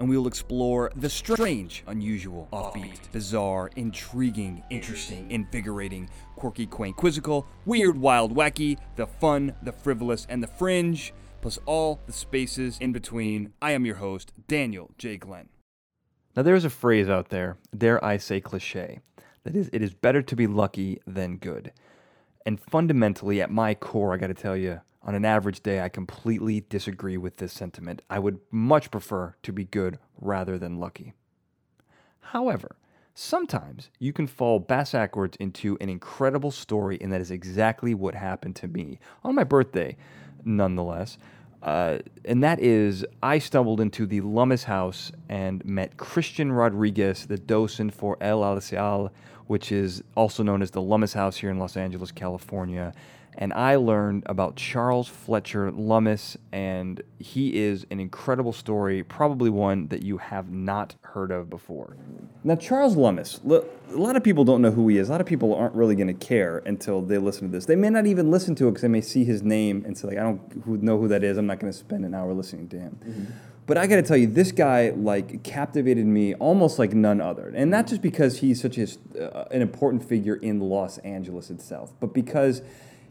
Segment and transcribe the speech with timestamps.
[0.00, 7.46] and we will explore the strange, unusual, offbeat, bizarre, intriguing, interesting, invigorating, quirky, quaint, quizzical,
[7.66, 11.12] weird, wild, wacky, the fun, the frivolous, and the fringe,
[11.42, 13.52] plus all the spaces in between.
[13.60, 15.18] I am your host, Daniel J.
[15.18, 15.50] Glenn.
[16.34, 19.00] Now, there is a phrase out there, dare I say cliche,
[19.44, 21.72] that is, it is better to be lucky than good.
[22.46, 26.64] And fundamentally, at my core, I gotta tell you, on an average day, I completely
[26.68, 28.02] disagree with this sentiment.
[28.10, 31.14] I would much prefer to be good rather than lucky.
[32.20, 32.76] However,
[33.14, 38.56] sometimes you can fall backwards into an incredible story, and that is exactly what happened
[38.56, 39.96] to me on my birthday,
[40.44, 41.18] nonetheless.
[41.62, 47.36] Uh, and that is, I stumbled into the Lummis House and met Christian Rodriguez, the
[47.36, 49.10] docent for El Alisal,
[49.46, 52.94] which is also known as the Lummis House here in Los Angeles, California.
[53.38, 59.88] And I learned about Charles Fletcher Lummis, and he is an incredible story, probably one
[59.88, 61.96] that you have not heard of before.
[62.44, 65.08] Now, Charles Lummis, a lot of people don't know who he is.
[65.08, 67.66] A lot of people aren't really going to care until they listen to this.
[67.66, 70.08] They may not even listen to it because they may see his name and say,
[70.08, 71.38] like, I don't know who that is.
[71.38, 72.98] I'm not going to spend an hour listening to him.
[73.66, 77.52] But I got to tell you, this guy like captivated me almost like none other,
[77.54, 81.92] and not just because he's such a, uh, an important figure in Los Angeles itself,
[82.00, 82.62] but because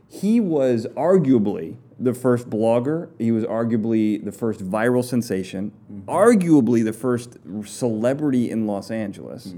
[0.10, 3.10] he was arguably the first blogger.
[3.20, 5.72] He was arguably the first viral sensation,
[6.08, 9.54] arguably the first celebrity in Los Angeles.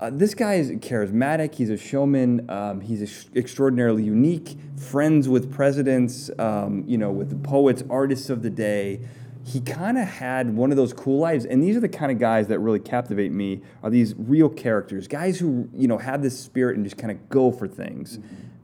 [0.00, 1.54] Uh, this guy is charismatic.
[1.54, 2.48] He's a showman.
[2.50, 4.56] Um, he's ex- extraordinarily unique.
[4.76, 9.00] Friends with presidents, um, you know, with the poets, artists of the day.
[9.44, 12.18] He kind of had one of those cool lives, and these are the kind of
[12.18, 13.62] guys that really captivate me.
[13.82, 17.28] Are these real characters, guys who you know have this spirit and just kind of
[17.28, 18.18] go for things.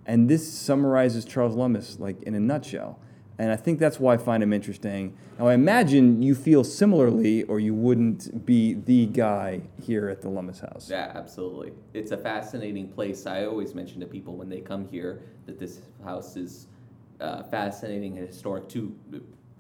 [0.07, 2.99] And this summarizes Charles Lummis like in a nutshell.
[3.39, 5.17] And I think that's why I find him interesting.
[5.39, 10.29] Now, I imagine you feel similarly, or you wouldn't be the guy here at the
[10.29, 10.89] Lummis House.
[10.89, 11.73] Yeah, absolutely.
[11.95, 13.27] It's a fascinating place.
[13.27, 16.69] I always mention to people when they come here that this house is
[17.21, 18.97] uh, fascinating and historic, two,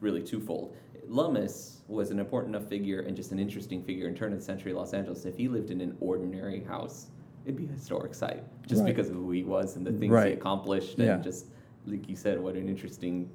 [0.01, 0.77] really twofold.
[1.09, 4.45] Lummis was an important enough figure and just an interesting figure in turn of the
[4.45, 5.25] century Los Angeles.
[5.25, 7.09] If he lived in an ordinary house,
[7.45, 8.95] it'd be a historic site just Right.
[8.95, 10.29] because of who he was and the things Right.
[10.29, 11.15] he accomplished Yeah.
[11.17, 11.47] and just
[11.87, 13.29] like you said, what an interesting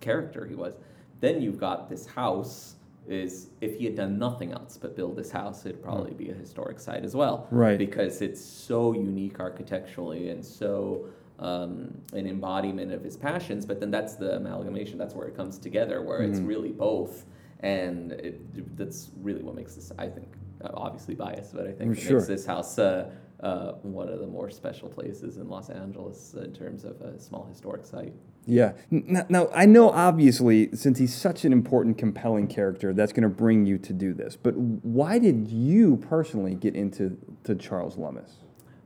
[0.00, 0.74] character he was.
[1.20, 2.76] Then you've got this house.
[3.06, 6.34] Is if he had done nothing else but build this house, it'd probably be a
[6.34, 7.46] historic site as well.
[7.50, 7.76] Right.
[7.78, 11.04] Because it's so unique architecturally and so
[11.38, 13.66] um, an embodiment of his passions.
[13.66, 14.96] But then that's the amalgamation.
[14.96, 17.26] That's where it comes together, where it's really both.
[17.60, 20.28] And it, that's really what makes this, I think,
[20.72, 22.16] obviously biased, but I think it Sure.
[22.16, 23.10] makes this house uh,
[23.44, 27.44] uh, one of the more special places in Los Angeles in terms of a small
[27.44, 28.14] historic site.
[28.46, 28.72] Yeah.
[28.90, 33.28] Now, now, I know obviously, since he's such an important, compelling character, that's going to
[33.28, 34.34] bring you to do this.
[34.34, 38.30] But why did you personally get into to Charles Lummis?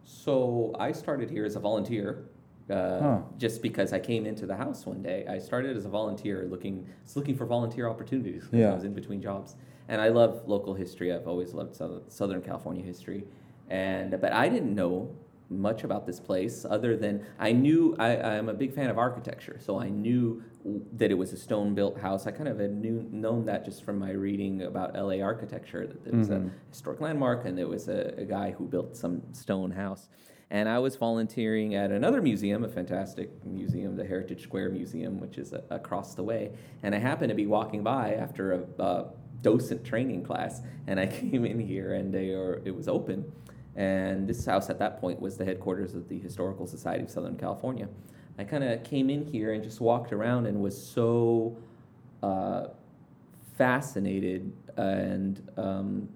[0.04, 2.24] So I started here as a volunteer,
[2.68, 3.18] uh, Huh.
[3.36, 5.24] just because I came into the house one day.
[5.28, 8.72] I started as a volunteer, looking looking for volunteer opportunities Yeah.
[8.72, 9.54] I was in between jobs,
[9.88, 11.12] and I love local history.
[11.12, 13.24] I've always loved Southern, Southern California history,
[13.68, 15.14] and but I didn't know
[15.50, 19.58] much about this place other than I knew I, I'm a big fan of architecture,
[19.64, 20.42] so I knew
[20.92, 22.26] that it was a stone-built house.
[22.26, 26.06] I kind of had knew, known that just from my reading about LA architecture that
[26.06, 29.70] it was a historic landmark and there was a, a guy who built some stone
[29.70, 30.08] house.
[30.50, 35.38] And I was volunteering at another museum, a fantastic museum, the Heritage Square Museum, which
[35.38, 36.52] is a, across the way.
[36.82, 39.04] And I happened to be walking by after a, uh
[39.42, 43.30] docent training class, and I came in here, and they are, it was open.
[43.78, 47.36] And this house at that point was the headquarters of the Historical Society of Southern
[47.36, 47.88] California.
[48.36, 51.56] I kind of came in here and just walked around and was so
[52.20, 52.66] uh,
[53.56, 56.08] fascinated and um,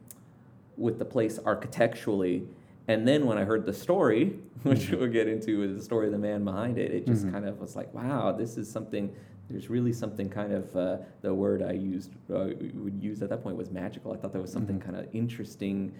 [0.77, 2.43] with the place architecturally.
[2.89, 6.13] And then when I heard the story, which we'll get into, is the story of
[6.13, 9.15] the man behind it, it just kind of was like, wow, this is something.
[9.49, 13.45] There's really something kind of uh, the word I used uh, would use at that
[13.45, 14.13] point was magical.
[14.13, 15.93] I thought there was something kind of interesting,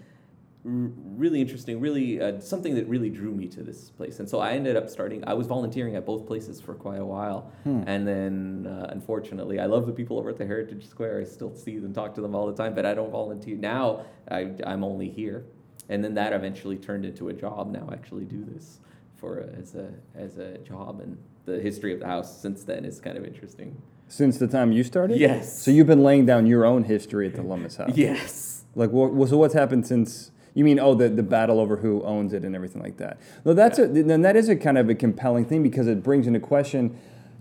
[0.63, 4.19] really interesting, really uh, something that really drew me to this place.
[4.19, 5.23] And so I ended up starting.
[5.27, 9.65] I was volunteering at both places for quite a while, and then uh, unfortunately, I
[9.65, 11.19] love the people over at the Heritage Square.
[11.21, 14.05] I still see them, talk to them all the time, but I don't volunteer now.
[14.31, 15.45] I, I'm only here.
[15.89, 17.71] and then that eventually turned into a job.
[17.71, 18.79] Now I actually do this
[19.17, 22.85] for a, as a as a job, and the history of the house since then
[22.85, 23.81] is kind of interesting.
[24.07, 25.19] Since the time you started?
[25.19, 25.61] Yes.
[25.61, 27.91] So you've been laying down your own history at the Lummis house.
[27.95, 28.63] Yes.
[28.75, 30.31] Like, what, so what's happened since?
[30.53, 33.19] You mean, oh, the, the battle over who owns it and everything like that.
[33.43, 36.27] No, that's a then that is a kind of a compelling thing because it brings
[36.27, 36.95] into question,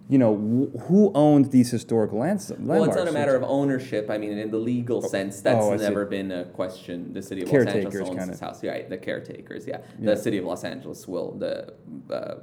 [0.09, 2.51] you know, wh- who owns these historic lands.
[2.59, 4.09] Well, it's not a matter of ownership.
[4.11, 5.83] I mean, in the legal sense, that's oh, see.
[5.83, 7.13] never been a question.
[7.13, 8.89] The city of Los Angeles owns this house, right?
[8.89, 9.79] The caretakers, yeah.
[9.99, 10.15] Yeah.
[10.15, 11.75] The city of Los Angeles will the
[12.11, 12.37] uh,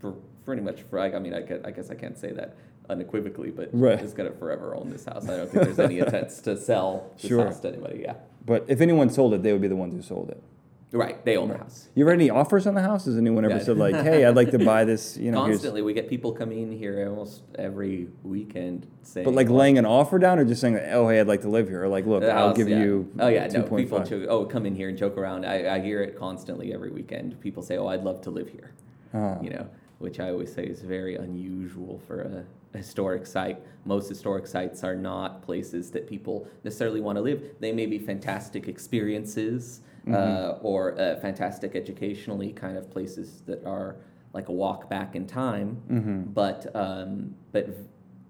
[0.00, 0.10] pr-
[0.44, 0.82] pretty much.
[0.82, 2.56] For, I mean, I guess, I guess I can't say that
[2.90, 4.00] unequivocally, but Right.
[4.00, 5.28] it's gonna forever own this house.
[5.28, 7.44] I don't think there's any attempts to sell this Sure.
[7.44, 8.00] house to anybody.
[8.02, 8.14] Yeah,
[8.48, 10.42] But if anyone sold it, they would be the ones who sold it.
[10.90, 11.22] right.
[11.26, 11.88] They own the house.
[11.94, 13.04] You ever had any offers on the house?
[13.04, 13.62] Has anyone ever Yeah.
[13.62, 15.18] said like, "Hey, I'd like to buy this"?
[15.18, 19.34] You know, here's, Constantly, we get people coming in here almost every weekend saying, but
[19.34, 21.84] like laying an offer down, or just saying, "Oh, hey, I'd like to live here,"
[21.84, 22.80] or like, "Look, The I'll house, give yeah.
[22.82, 23.62] you." Oh yeah, no.
[23.64, 23.76] 2.5.
[23.76, 25.44] People joke, oh come in here and joke around.
[25.44, 27.38] I, I hear it constantly every weekend.
[27.42, 28.70] People say, "Oh, I'd love to live here,"
[29.12, 29.36] Ah.
[29.42, 29.66] you know,
[29.98, 32.44] which I always say is very unusual for a
[32.74, 33.58] historic site.
[33.84, 37.42] Most historic sites are not places that people necessarily want to live.
[37.60, 40.14] They may be fantastic experiences Mm-hmm.
[40.14, 43.96] uh, or uh, fantastic educationally kind of places that are
[44.32, 45.82] like a walk back in time.
[45.90, 46.22] Mm-hmm.
[46.32, 47.68] But um, but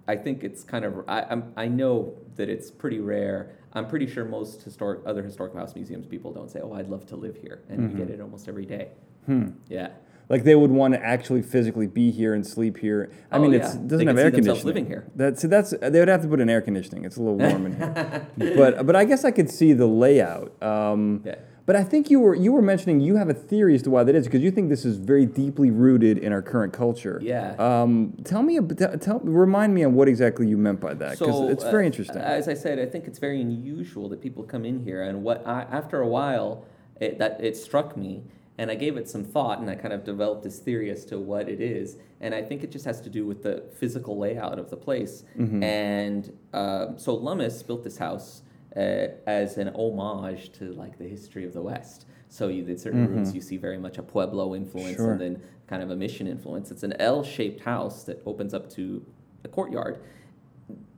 [0.08, 3.52] I think it's kind of I I'm, I know that it's pretty rare.
[3.74, 7.06] I'm pretty sure most historic other historical house museums people don't say, "Oh, I'd love
[7.08, 7.98] to live here," and Mm-hmm.
[7.98, 8.88] you get it almost every day.
[9.26, 9.50] Hmm.
[9.68, 9.90] Yeah.
[10.28, 13.10] Like they would want to actually physically be here and sleep here.
[13.30, 13.60] I Oh, mean, yeah.
[13.60, 14.66] it's, it doesn't have air conditioning.
[14.66, 15.06] living here.
[15.16, 17.04] That's that's they would have to put in air conditioning.
[17.04, 18.28] It's a little warm in here.
[18.56, 20.60] but but I guess I could see the layout.
[20.62, 21.36] Um, Yeah.
[21.64, 24.02] But I think you were you were mentioning you have a theory as to why
[24.02, 27.20] that is because you think this is very deeply rooted in our current culture.
[27.22, 27.54] Yeah.
[27.58, 28.62] Um, tell me, a
[28.96, 32.16] tell remind me on what exactly you meant by that because it's very uh, interesting.
[32.22, 35.46] As I said, I think it's very unusual that people come in here, and what
[35.46, 36.64] I, after a while,
[37.02, 38.22] it, that it struck me,
[38.58, 41.18] and I gave it some thought, and I kind of developed this theory as to
[41.18, 44.58] what it is, and I think it just has to do with the physical layout
[44.58, 45.22] of the place.
[45.38, 45.62] Mm-hmm.
[45.62, 48.42] And um, so Lummis built this house
[48.76, 48.80] uh,
[49.26, 52.06] as an homage to like the history of the West.
[52.28, 55.02] So you, in certain rooms, you see very much a Pueblo influence, Mm-hmm.
[55.02, 55.12] Sure.
[55.12, 56.70] and then kind of a mission influence.
[56.70, 59.04] It's an L-shaped house that opens up to
[59.44, 60.00] a courtyard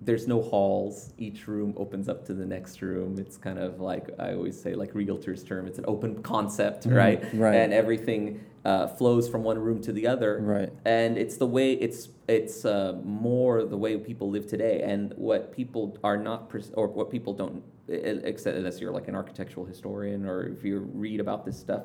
[0.00, 1.12] there's no halls.
[1.19, 3.19] Each room opens up to the next room.
[3.19, 7.20] It's kind of like I always say, like realtors' term, it's an open concept, right?
[7.20, 7.38] Mm-hmm.
[7.38, 7.55] right.
[7.55, 10.41] And everything uh, flows from one room to the other.
[10.41, 10.73] Right.
[10.85, 15.52] And it's the way it's it's uh, more the way people live today, and what
[15.52, 20.25] people are not pers- or what people don't, except unless you're like an architectural historian
[20.25, 21.82] or if you read about this stuff.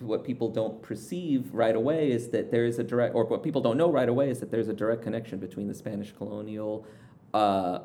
[0.00, 3.60] What people don't perceive right away is that there is a direct, or what people
[3.60, 6.86] don't know right away is that there's a direct connection between the Spanish colonial
[7.34, 7.80] uh,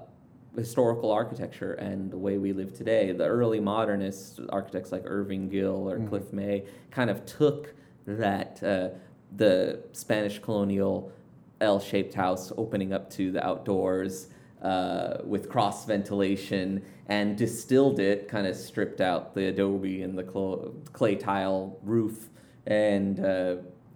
[0.55, 3.11] historical architecture and the way we live today.
[3.11, 7.73] The early modernists, architects like Irving Gill or Cliff May, kind of took
[8.05, 8.89] that uh,
[9.35, 11.11] the Spanish colonial
[11.61, 14.27] L-shaped house opening up to the outdoors
[14.61, 20.23] uh, with cross ventilation and distilled it, kind of stripped out the adobe and the
[20.23, 22.29] clo- clay tile roof
[22.67, 23.19] and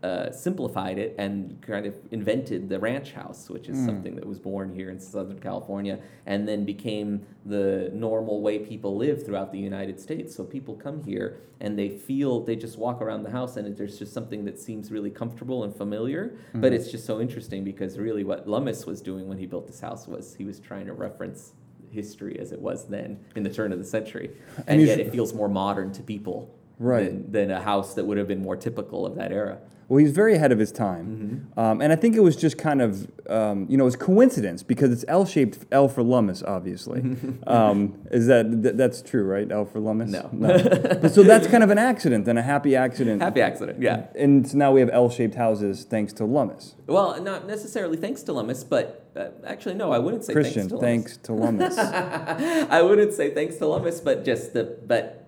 [0.04, 4.38] uh, simplified it and kind of invented the ranch house, which is something that was
[4.38, 9.58] born here in Southern California and then became the normal way people live throughout the
[9.58, 10.36] United States.
[10.36, 13.98] So people come here and they feel, they just walk around the house and there's
[13.98, 16.36] just something that seems really comfortable and familiar.
[16.54, 19.80] But it's just so interesting because really what Lummis was doing when he built this
[19.80, 21.54] house was he was trying to reference
[21.92, 24.32] history as it was then in the turn of the century.
[24.68, 27.06] And, he's- yet it feels more modern to people Right.
[27.06, 29.60] than, than a house that would have been more typical of that era.
[29.88, 32.82] Well, he's very ahead of his time, um, and I think it was just kind
[32.82, 37.02] of um, you know it's coincidence because it's L-shaped L for Lummis, obviously.
[37.48, 39.52] um, is that th- that's true, right?
[39.52, 40.12] L for Lummis.
[40.12, 40.30] No.
[40.34, 43.22] But so that's kind of an accident and a happy accident.
[43.22, 44.08] Happy accident, yeah.
[44.16, 46.76] And so now we have L-shaped houses thanks to Lummis.
[46.88, 51.18] Well, not necessarily thanks to Lummis, but uh, actually, no, I wouldn't say Christian, thanks
[51.18, 51.76] to Lummis.
[51.76, 51.92] thanks
[52.38, 52.70] to Lummis.
[52.70, 55.23] I wouldn't say thanks to Lummis, but just the but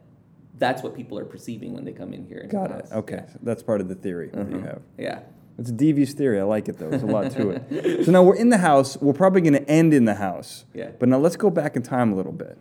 [0.58, 2.48] that's what people are perceiving when they come in here.
[2.50, 2.86] Got it.
[2.92, 4.66] Okay, so that's part of the theory that you Mhm.
[4.66, 4.82] have.
[4.98, 5.20] Yeah.
[5.58, 6.38] It's a devious theory.
[6.40, 6.90] I like it though.
[6.90, 8.04] There's a lot to it.
[8.06, 8.98] So now we're in the house.
[9.02, 10.66] We're probably going to end in the house.
[10.74, 10.90] Yeah.
[11.00, 12.58] But now let's go back in time a little bit.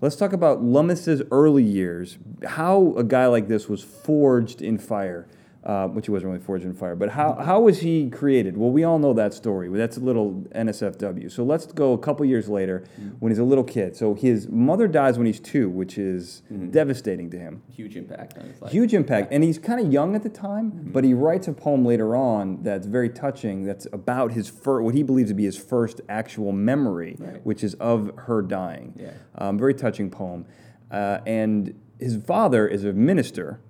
[0.00, 2.16] Let's talk about Lummis's early years.
[2.46, 5.26] How a guy like this was forged in fire,
[5.68, 6.96] uh, which he wasn't really forged in fire.
[6.96, 8.56] But how how was he created?
[8.56, 9.68] Well, we all know that story.
[9.68, 11.30] That's a little NSFW.
[11.30, 12.84] So let's go a couple years later
[13.18, 13.94] when he's a little kid.
[13.94, 17.62] So his mother dies when he's two, which is devastating to him.
[17.70, 18.72] Huge impact on his life.
[18.72, 19.28] Huge impact.
[19.30, 22.62] And he's kind of young at the time, but he writes a poem later on
[22.62, 26.52] that's very touching that's about his fir- what he believes to be his first actual
[26.52, 27.44] memory, Right.
[27.44, 28.94] which is of her dying.
[28.96, 29.10] Yeah.
[29.36, 30.46] Um, very touching poem.
[30.90, 33.60] Uh, and his father is a minister,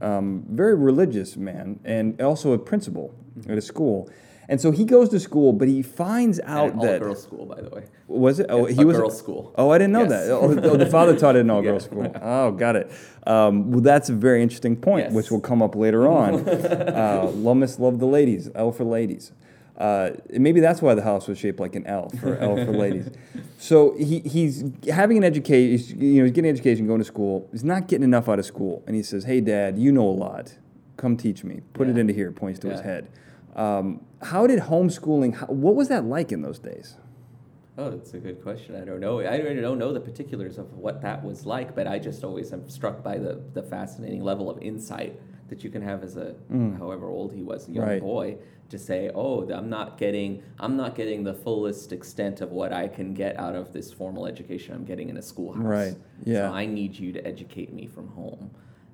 [0.00, 3.14] um, very religious man, and also a principal
[3.48, 4.08] at a school.
[4.50, 7.60] And so he goes to school, but he finds out An that all-girls school, by
[7.60, 7.84] the way.
[8.06, 8.46] was it?
[8.48, 9.52] Oh, Yeah, he a was girls' school.
[9.58, 10.26] Oh, I didn't know Yes.
[10.26, 10.30] that.
[10.32, 12.08] Oh, oh, the father taught at an all-girls Yeah.
[12.08, 12.12] school.
[12.22, 12.90] Oh, got it.
[13.26, 15.12] Um, well, that's a very interesting point, Yes.
[15.14, 16.48] which will come up later on.
[16.48, 18.50] uh, Lummis loved the ladies.
[18.54, 19.32] L for ladies.
[19.78, 23.10] Uh, maybe that's why the house was shaped like an L for L for ladies.
[23.60, 26.00] So he, he's having an education.
[26.00, 27.48] You know, he's getting an education, going to school.
[27.50, 30.14] He's not getting enough out of school, and he says, "Hey, Dad, you know a
[30.14, 30.56] lot.
[30.96, 31.62] Come teach me.
[31.72, 33.08] Put it into here." Points to his head.
[33.56, 35.34] Um, how did homeschooling?
[35.34, 36.98] How, what was that like in those days?
[37.76, 38.76] Oh, that's a good question.
[38.80, 39.20] I don't know.
[39.20, 42.68] I don't know the particulars of what that was like, but I just always am
[42.68, 46.34] struck by the, the fascinating level of insight that you can have as a
[46.78, 47.88] however old he was, a young Mm.
[47.88, 48.00] Right.
[48.00, 48.36] boy,
[48.70, 52.86] to say, "Oh, I'm not getting I'm not getting the fullest extent of what I
[52.88, 55.64] can get out of this formal education I'm getting in a schoolhouse.
[55.64, 55.96] Right.
[56.24, 56.48] Yeah.
[56.50, 58.50] So I need you to educate me from home."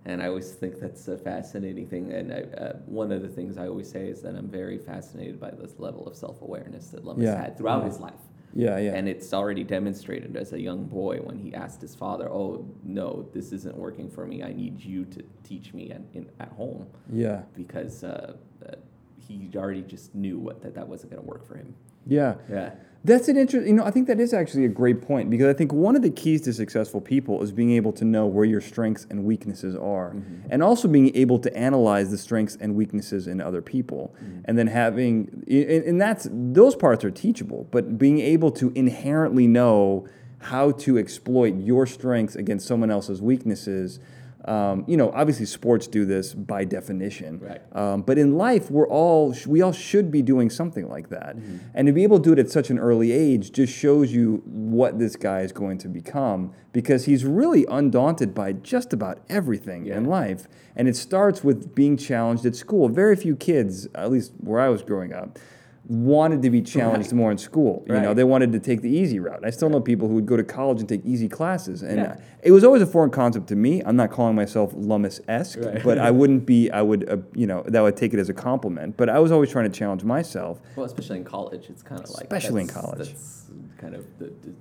[0.06, 2.12] And I always think that's a fascinating thing.
[2.12, 5.40] And I, uh, one of the things I always say is that I'm very fascinated
[5.40, 7.40] by this level of self awareness that Lummis Yeah.
[7.42, 7.88] had throughout Yeah.
[7.88, 8.20] his life.
[8.54, 8.94] Yeah, yeah.
[8.94, 13.28] And it's already demonstrated as a young boy when he asked his father, "Oh no,
[13.32, 14.42] this isn't working for me.
[14.42, 17.42] I need you to teach me at, in, at home," yeah.
[17.56, 18.74] because uh, uh,
[19.18, 21.74] he already just knew what, that that wasn't going to work for him.
[22.06, 22.36] Yeah.
[22.48, 25.46] Yeah, That's an interesting, you know, I think that is actually a great point because
[25.46, 28.46] I think one of the keys to successful people is being able to know where
[28.46, 30.48] your strengths and weaknesses are Mm-hmm.
[30.50, 34.14] and also being able to analyze the strengths and weaknesses in other people.
[34.16, 34.40] Mm-hmm.
[34.46, 39.46] And then having, and, and that's, those parts are teachable, but being able to inherently
[39.46, 40.06] know
[40.38, 43.98] how to exploit your strengths against someone else's weaknesses.
[44.46, 47.38] Um, you know, obviously sports do this by definition.
[47.38, 47.62] Right.
[47.72, 51.36] Um, but in life, we're all we all should be doing something like that,
[51.74, 54.42] and to be able to do it at such an early age just shows you
[54.44, 59.86] what this guy is going to become because he's really undaunted by just about everything
[59.86, 60.46] in life,
[60.76, 62.88] and it starts with being challenged at school.
[62.88, 65.38] Very few kids, at least where I was growing up.
[65.86, 67.16] Wanted to be challenged Right.
[67.16, 67.84] more in school.
[67.86, 69.40] You know, they wanted to take the easy route.
[69.44, 72.16] I still know people who would go to college and take easy classes, and Yeah.
[72.42, 73.82] it was always a foreign concept to me.
[73.84, 75.82] I'm not calling myself Lummis esque, Right.
[75.84, 76.70] but I wouldn't be.
[76.70, 78.96] I would, uh, you know, that would take it as a compliment.
[78.96, 80.58] But I was always trying to challenge myself.
[80.74, 82.98] well, especially in college, it's kind of like Especially in college.
[82.98, 84.54] That's kind of the, the,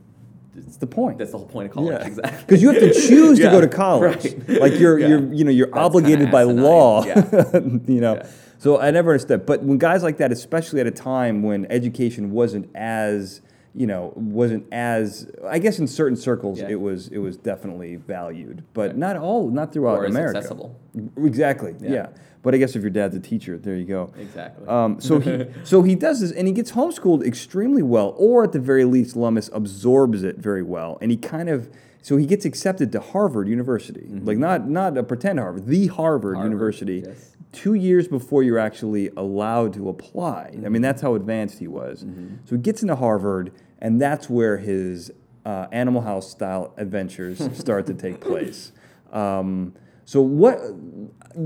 [0.57, 1.17] It's the point.
[1.19, 2.05] that's the whole point of college, Yeah.
[2.05, 2.37] exactly.
[2.45, 4.25] Because you have to choose to go to college.
[4.25, 4.59] right.
[4.61, 5.07] Like you're, Yeah.
[5.07, 6.63] you're, you know, you're That's obligated by asinine.
[6.63, 7.05] law.
[7.05, 7.29] Yeah.
[7.87, 8.21] you know.
[8.63, 9.45] So I never understood.
[9.45, 13.41] But when guys like that, especially at a time when education wasn't as,
[13.75, 16.69] you know, wasn't as, I guess in certain circles Yeah.
[16.69, 18.97] it was, it was definitely valued, but Right.
[18.97, 20.37] not all, not throughout Or America.
[20.37, 20.77] accessible.
[21.17, 21.75] Exactly.
[21.81, 21.89] Yeah.
[21.91, 22.07] Yeah.
[22.41, 24.11] But I guess if your dad's a teacher, there you go.
[24.17, 24.65] Exactly.
[24.65, 28.53] Um, so he so he does this, and he gets homeschooled extremely well, or at
[28.53, 31.69] the very least, Lummis absorbs it very well, and he kind of
[32.03, 36.35] so he gets accepted to Harvard University, like not not a pretend Harvard, the Harvard,
[36.35, 36.41] Mm-hmm.
[36.41, 37.03] Harvard, University.
[37.07, 37.29] yes.
[37.51, 40.49] Two years before you're actually allowed to apply.
[40.53, 40.71] I Mm-hmm.
[40.73, 42.05] mean, that's how advanced he was.
[42.45, 45.11] So he gets into Harvard, and that's where his
[45.45, 48.71] uh, Animal House style adventures start to take place.
[49.11, 49.73] Um,
[50.05, 50.59] so what?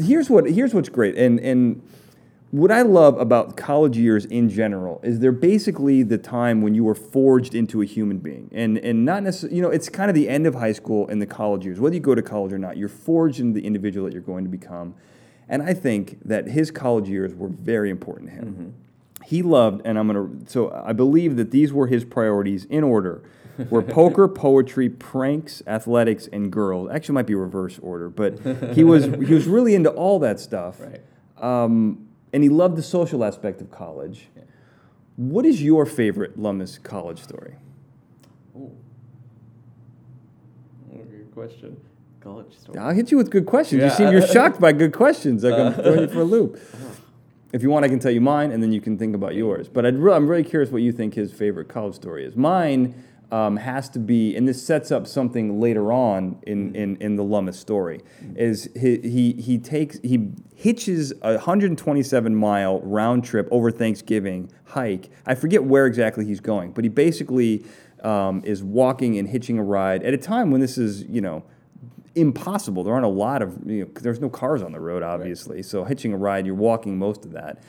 [0.01, 0.49] Here's what.
[0.49, 1.81] Here's what's great, and and
[2.57, 6.87] what I love about college years in general is they're basically the time when you
[6.89, 9.55] are forged into a human being, and and not necessarily.
[9.55, 11.79] You know, it's kind of the end of high school and the college years.
[11.79, 14.43] Whether you go to college or not, you're forged into the individual that you're going
[14.43, 14.95] to become.
[15.47, 18.73] And I think that his college years were very important to him.
[19.23, 20.29] He loved, and I'm gonna.
[20.47, 23.23] So I believe that these were his priorities in order.
[23.69, 26.89] Were poker, poetry, pranks, athletics, and girls.
[26.91, 28.39] Actually, it might be reverse order, but
[28.73, 30.79] he was he was really into all that stuff.
[30.79, 31.01] right.
[31.39, 34.27] Um, and he loved the social aspect of college.
[34.35, 34.43] Yeah.
[35.15, 37.55] What is your favorite Lummis college story?
[40.91, 41.77] Good question.
[42.21, 42.77] College story.
[42.79, 43.83] I'll hit you with good questions.
[43.83, 45.43] You seem you're shocked by good questions.
[45.43, 46.59] Like I'm throwing you for a loop.
[47.53, 49.69] If you want, I can tell you mine, and then you can think about yours.
[49.69, 52.35] But I'd re- I'm really curious what you think his favorite college story is.
[52.35, 52.93] Mine
[53.31, 57.23] um, has to be, and this sets up something later on in, in, in the
[57.23, 58.01] Lummis story.
[58.35, 65.09] Is he, he he takes he hitches a 127 mile round trip over Thanksgiving hike.
[65.25, 67.65] I forget where exactly he's going, but he basically
[68.03, 71.43] um, is walking and hitching a ride at a time when this is you know
[72.17, 72.83] impossible.
[72.83, 75.61] There aren't a lot of, you know, there's no cars on the road, obviously.
[75.61, 77.61] So hitching a ride, you're walking most of that.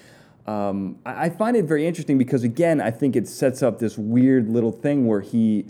[0.49, 4.49] Um, I, find it very interesting because, again, I think it sets up this weird
[4.49, 5.67] little thing where he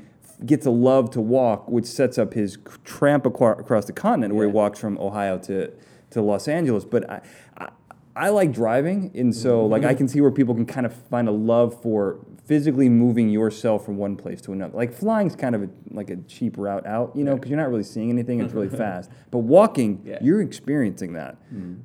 [0.47, 4.52] gets a love to walk, which sets up his tramp across the continent where he
[4.52, 5.73] walks from Ohio to,
[6.11, 6.85] to Los Angeles.
[6.85, 7.23] But I,
[7.56, 7.68] I,
[8.14, 11.26] I like driving, and so like I can see where people can kind of find
[11.26, 14.75] a love for physically moving yourself from one place to another.
[14.75, 17.69] Like flying's kind of a, like a cheap route out, you know, because you're not
[17.69, 18.40] really seeing anything.
[18.40, 19.11] It's really fast.
[19.31, 20.17] But walking, Yeah.
[20.23, 21.37] you're experiencing that.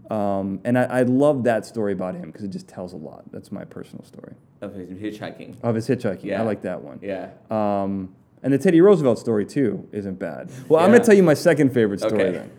[0.09, 3.23] Um, and I, I love that story about him because it just tells a lot.
[3.33, 4.89] That's my personal story Of his
[5.19, 5.57] hitchhiking.
[5.63, 6.23] of his hitchhiking.
[6.23, 6.41] Yeah.
[6.41, 6.99] I like that one.
[7.01, 7.31] Yeah.
[7.51, 10.51] Um, and the Teddy Roosevelt story too isn't bad.
[10.69, 12.31] Well, I'm gonna tell you my second favorite story Okay.
[12.31, 12.49] then.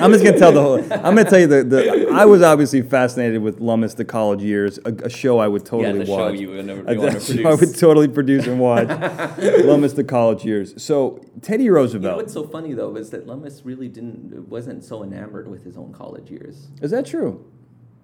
[0.00, 0.76] I'm just gonna tell the whole.
[0.92, 2.08] I'm gonna tell you the, the.
[2.12, 5.98] I was obviously fascinated with Lummis, the college years, a, a show I would totally
[5.98, 6.38] yeah, the show watch.
[6.38, 8.88] you would never- A- wanna a show I would totally produce and watch.
[9.38, 10.80] Lummis, the college years.
[10.82, 12.16] So Teddy You know Roosevelt.
[12.16, 15.92] what's so funny though is that Lummis really didn't wasn't so enamored with his own
[15.92, 16.68] college years.
[16.82, 17.44] is that true?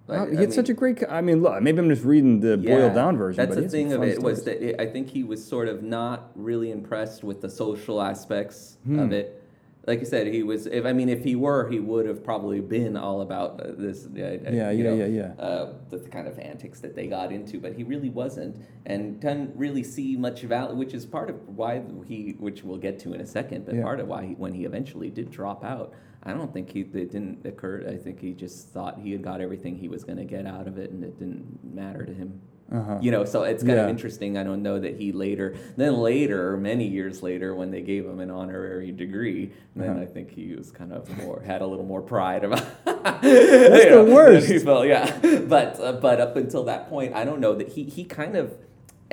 [0.07, 1.03] Like, Wow, he I had such a great.
[1.09, 3.37] I mean, look, maybe I'm just reading the boiled down version.
[3.37, 5.23] That's but the he had some thing of it was that it, I think he
[5.23, 8.99] was sort of not really impressed with the social aspects Hmm.
[8.99, 9.41] of it.
[9.87, 10.65] Like you said, he was.
[10.67, 14.05] If I mean, if he were, he would have probably been all about this.
[14.05, 15.33] Uh, Yeah, you yeah, know, yeah, yeah.
[15.43, 18.57] Uh, the, the kind of antics that they got into, but he really wasn't,
[18.87, 22.97] and didn't really see much value, which is part of why he, which we'll get
[23.01, 23.83] to in a second, but Yeah.
[23.83, 25.93] part of why he, when he eventually did drop out.
[26.25, 27.85] I don't think he it didn't occur.
[27.87, 30.67] I think he just thought he had got everything he was going to get out
[30.67, 32.41] of it, and it didn't matter to him.
[32.71, 32.97] Uh-huh.
[32.99, 33.83] You know, so it's kind Yeah.
[33.83, 34.35] of interesting.
[34.39, 38.19] I don't know that he later, then later, many years later, when they gave him
[38.19, 39.99] an honorary degree, then Uh-huh.
[40.01, 42.65] I think he was kind of more had a little more pride about.
[42.85, 44.47] That's the worst.
[44.47, 45.15] He felt, yeah,
[45.47, 48.51] but uh, but up until that point, I don't know that he he kind of.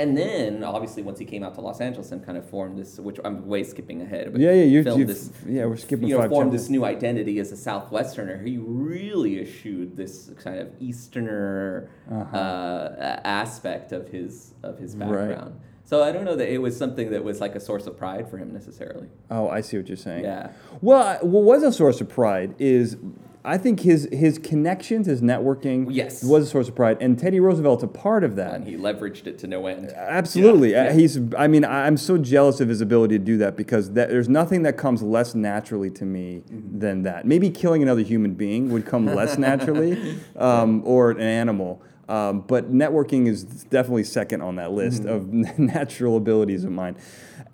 [0.03, 2.99] And then, obviously, once he came out to Los Angeles and kind of formed this,
[2.99, 6.19] which I'm way skipping ahead, but Yeah, yeah, you- filmed this, yeah, we're skipping you
[6.19, 6.63] know, formed chapters.
[6.63, 8.45] this new identity as a Southwesterner.
[8.45, 12.37] He really eschewed this kind of Easterner Uh-huh.
[12.37, 15.29] uh, aspect of his of his Right.
[15.29, 15.55] background.
[15.85, 18.27] So I don't know that it was something that was like a source of pride
[18.29, 19.07] for him necessarily.
[19.31, 20.25] Oh, I see what you're saying.
[20.25, 20.49] Yeah.
[20.81, 22.97] Well, what was a source of pride is,
[23.45, 26.23] I think his his connections, his networking, Yes.
[26.23, 28.55] was a source of pride, and Teddy Roosevelt's a part of that.
[28.55, 29.91] And he leveraged it to no end.
[29.97, 31.19] Absolutely, Yeah, Uh, he's.
[31.37, 34.63] I mean, I'm so jealous of his ability to do that because that, there's nothing
[34.63, 36.79] that comes less naturally to me Mm-hmm.
[36.79, 37.27] than that.
[37.27, 41.83] Maybe killing another human being would come less naturally, um, or an animal.
[42.09, 45.45] Um, but networking is definitely second on that list Mm-hmm.
[45.45, 46.95] of natural abilities of mine.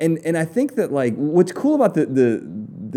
[0.00, 2.42] And and I think that like what's cool about the the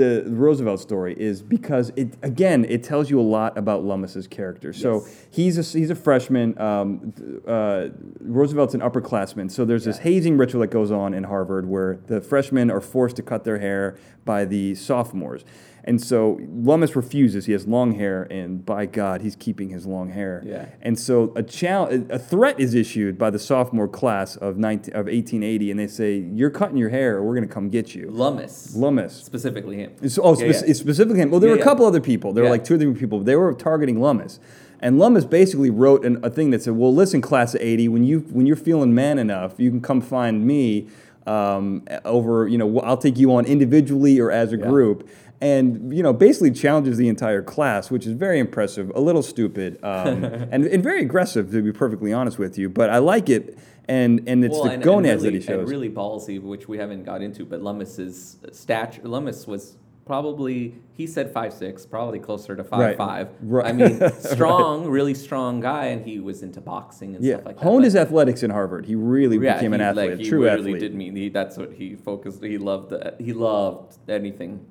[0.02, 4.74] the Roosevelt story is because it again it tells you a lot about Lummis's character.
[4.74, 5.26] So Yes.
[5.30, 6.60] he's a, he's a freshman.
[6.60, 7.14] Um,
[7.48, 9.52] uh, Roosevelt's an upperclassman.
[9.52, 13.16] So there's this hazing ritual that goes on in Harvard where the freshmen are forced
[13.18, 15.44] to cut their hair by the sophomores.
[15.84, 17.46] And so Lummis refuses.
[17.48, 20.44] He has long hair, and by God, he's keeping his long hair.
[20.46, 20.66] Yeah.
[20.82, 25.08] And so a challenge, a threat is issued by the sophomore class of 19, of
[25.08, 28.10] 1880, and they say, "You're cutting your hair, or we're going to come get you."
[28.12, 29.14] Lummis, Lummis.
[29.14, 29.92] specifically him.
[30.02, 30.70] It's, oh, Yeah, spec- yeah.
[30.72, 31.32] it's specifically him.
[31.32, 32.32] Well, there Yeah, were a couple other people.
[32.34, 33.20] There were like two or three people.
[33.22, 34.40] They were targeting Lummis,
[34.82, 38.04] and Lummis basically wrote an, a thing that said, "Well, listen, class of '80, when
[38.04, 40.88] you when you're feeling man enough, you can come find me
[41.28, 42.48] um, over.
[42.48, 44.68] You know, I'll take you on individually or as a Yeah.
[44.68, 48.92] group." And you know, basically challenges the entire class, which is very impressive.
[48.94, 52.70] A little stupid, um, and, and very aggressive, to be perfectly honest with you.
[52.70, 53.58] But I like it,
[53.88, 55.60] and and it's well, the and, gonads and really, that he shows.
[55.62, 59.02] And really ballsy, which we haven't got into, but Lummis's stature.
[59.04, 62.98] Lummis was probably he said five six, probably closer to five Right.
[62.98, 63.30] five.
[63.42, 63.66] Right.
[63.68, 67.58] I mean, strong, really strong guy, and he was into boxing and yeah, stuff like
[67.58, 67.64] that.
[67.64, 68.86] honed but- his athletics in Harvard.
[68.86, 70.80] He really yeah, became an athlete, like, a he true really athlete.
[70.80, 72.44] did mean he, that's what he focused.
[72.44, 74.66] He loved the, he loved anything,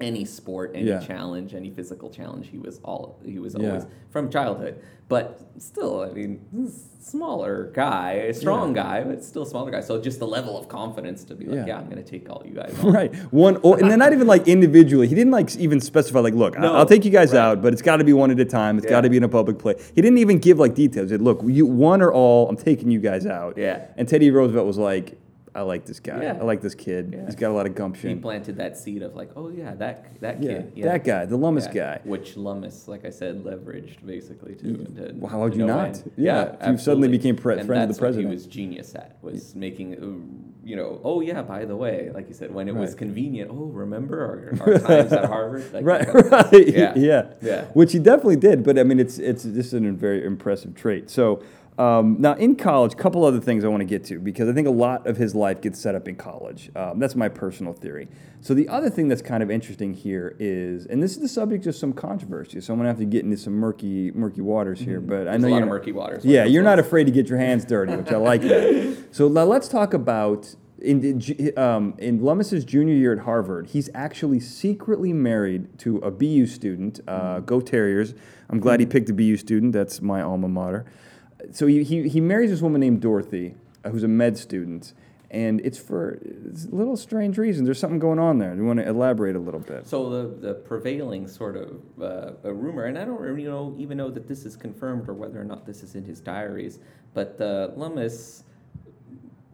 [0.00, 1.00] any sport, any Yeah.
[1.00, 2.48] challenge, any physical challenge.
[2.48, 3.68] He was all he was Yeah.
[3.68, 4.76] always from childhood.
[5.08, 6.40] But still, I mean,
[7.00, 9.80] smaller guy, a strong guy, but still a smaller guy.
[9.80, 11.66] So just the level of confidence to be like, Yeah.
[11.68, 12.74] yeah, I'm going to take all you guys.
[12.84, 12.92] On.
[12.92, 13.14] Right.
[13.32, 15.06] One, or, and then not even like individually.
[15.08, 17.40] He didn't like even specify like, look, No, I'll take you guys right.
[17.40, 18.76] out, but it's got to be one at a time.
[18.76, 19.90] It's got to be in a public place.
[19.94, 21.08] He didn't even give like details.
[21.10, 22.48] He said, look, you one or all.
[22.48, 23.56] I'm taking you guys out.
[23.56, 23.86] Yeah.
[23.96, 25.18] And Teddy Roosevelt was like,
[25.54, 26.22] I like this guy.
[26.22, 26.38] Yeah.
[26.40, 27.14] I like this kid.
[27.16, 27.24] Yeah.
[27.26, 28.10] He's got a lot of gumption.
[28.10, 31.36] He planted that seed of like, oh yeah, that that Yeah, kid, that guy, the
[31.36, 31.72] Lummis Yeah.
[31.96, 32.00] guy.
[32.04, 34.84] which Lummis, like I said, leveraged basically to.
[34.84, 35.86] to Well, how would you no not?
[35.88, 36.10] end.
[36.16, 38.28] Yeah, if you suddenly became pre- And friend of the that's what president.
[38.30, 42.28] He was genius at was making, uh, you know, oh yeah, by the way, like
[42.28, 43.50] you said, when it was convenient.
[43.50, 45.72] Oh, remember our, our times at Harvard?
[45.72, 46.92] Like, Right, right, Yeah.
[46.96, 47.64] yeah, Yeah.
[47.74, 51.08] Which he definitely did, but I mean, it's it's this is a very impressive trait.
[51.10, 51.42] So
[51.78, 54.52] um, now in college, a couple other things I want to get to because I
[54.52, 56.70] think a lot of his life gets set up in college.
[56.74, 58.08] Um, that's my personal theory.
[58.40, 61.66] So the other thing that's kind of interesting here is, and this is the subject
[61.66, 65.00] of some controversy, so I'm gonna have to get into some murky murky waters here.
[65.00, 65.42] But I Mm-hmm.
[65.42, 67.38] There's know a lot you're of murky waters Yeah, you're not afraid to get your
[67.38, 68.96] hands dirty, which I like that.
[69.10, 73.88] So now let's talk about in in um, in Lummis's junior year at Harvard, he's
[73.94, 77.00] actually secretly married to a BU student.
[77.06, 78.14] Uh, Go Terriers!
[78.50, 79.72] I'm glad he picked a BU student.
[79.72, 80.84] That's my alma mater.
[81.52, 83.54] So he, he, he marries this woman named Dorothy.
[83.84, 84.92] uh, who's a med student,
[85.30, 86.18] and it's for
[86.50, 87.64] it's a little strange reason.
[87.64, 88.52] There's something going on there.
[88.54, 89.86] Do you want to elaborate a little bit?
[89.86, 93.98] So the, the prevailing sort of uh, a rumor, and I don't really know even
[93.98, 96.78] know that this is confirmed or whether or not this is in his diaries,
[97.14, 98.44] but uh, Lummis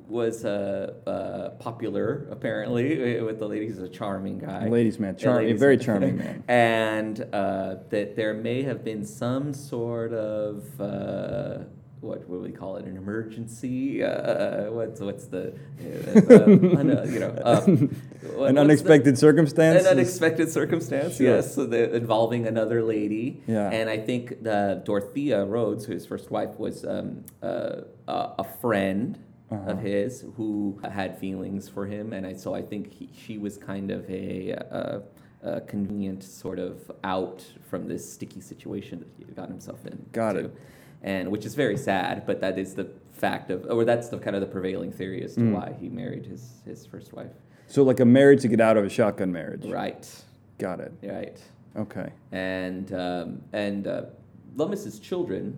[0.07, 3.75] was uh, uh, popular apparently with the ladies.
[3.75, 4.69] He's a charming guy.
[4.69, 6.45] Ladies man, charming, very charming man.
[6.47, 11.65] and uh, that there may have been some sort of uh,
[12.05, 12.85] what what do we call it?
[12.85, 14.03] An emergency?
[14.05, 15.45] Uh, what's what's the
[15.81, 17.89] uh, uh, you know uh, what- An
[18.39, 19.85] what's the- unexpected circumstance.
[19.85, 21.27] an unexpected circumstance, Sure.
[21.37, 23.43] yes, so the, involving another lady.
[23.47, 23.71] Yeah.
[23.71, 29.19] And I think the Dorothea Rhodes, his first wife, was um, uh, a a friend
[29.51, 29.73] Uh-huh.
[29.73, 30.51] of his who
[30.99, 34.39] had feelings for him, and I, so I think he, she was kind of a,
[35.51, 37.39] a convenient sort of out
[37.71, 39.97] from this sticky situation that he got himself in.
[40.13, 40.45] Got to.
[40.47, 40.53] it.
[41.05, 44.35] And which is very sad, but that is the fact of, or that's the kind
[44.35, 45.53] of the prevailing theory as to Mm.
[45.53, 47.31] why he married his, his first wife.
[47.67, 49.67] So like a marriage to get out of a shotgun marriage.
[49.67, 50.05] Right,
[50.59, 50.93] Got it.
[51.03, 51.39] right.
[51.77, 52.11] Okay.
[52.33, 54.03] and um, and uh,
[54.57, 55.57] Lummis's children,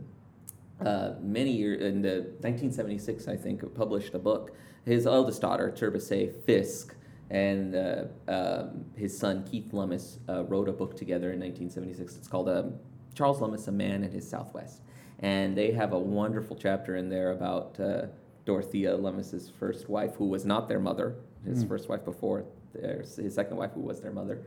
[0.85, 4.53] uh, many years in the 1976, I think, published a book.
[4.85, 6.95] His eldest daughter, Turbesé Fiske,
[7.31, 12.17] and uh, um, his son Keith Lummis uh, wrote a book together in 1976.
[12.17, 12.75] It's called um,
[13.15, 14.81] Charles Lummis: A Man in His Southwest,
[15.21, 18.07] and they have a wonderful chapter in there about uh,
[18.45, 23.35] Dorothea Lummis's first wife, who was not their mother, his first wife before their, his
[23.35, 24.43] second wife, who was their mother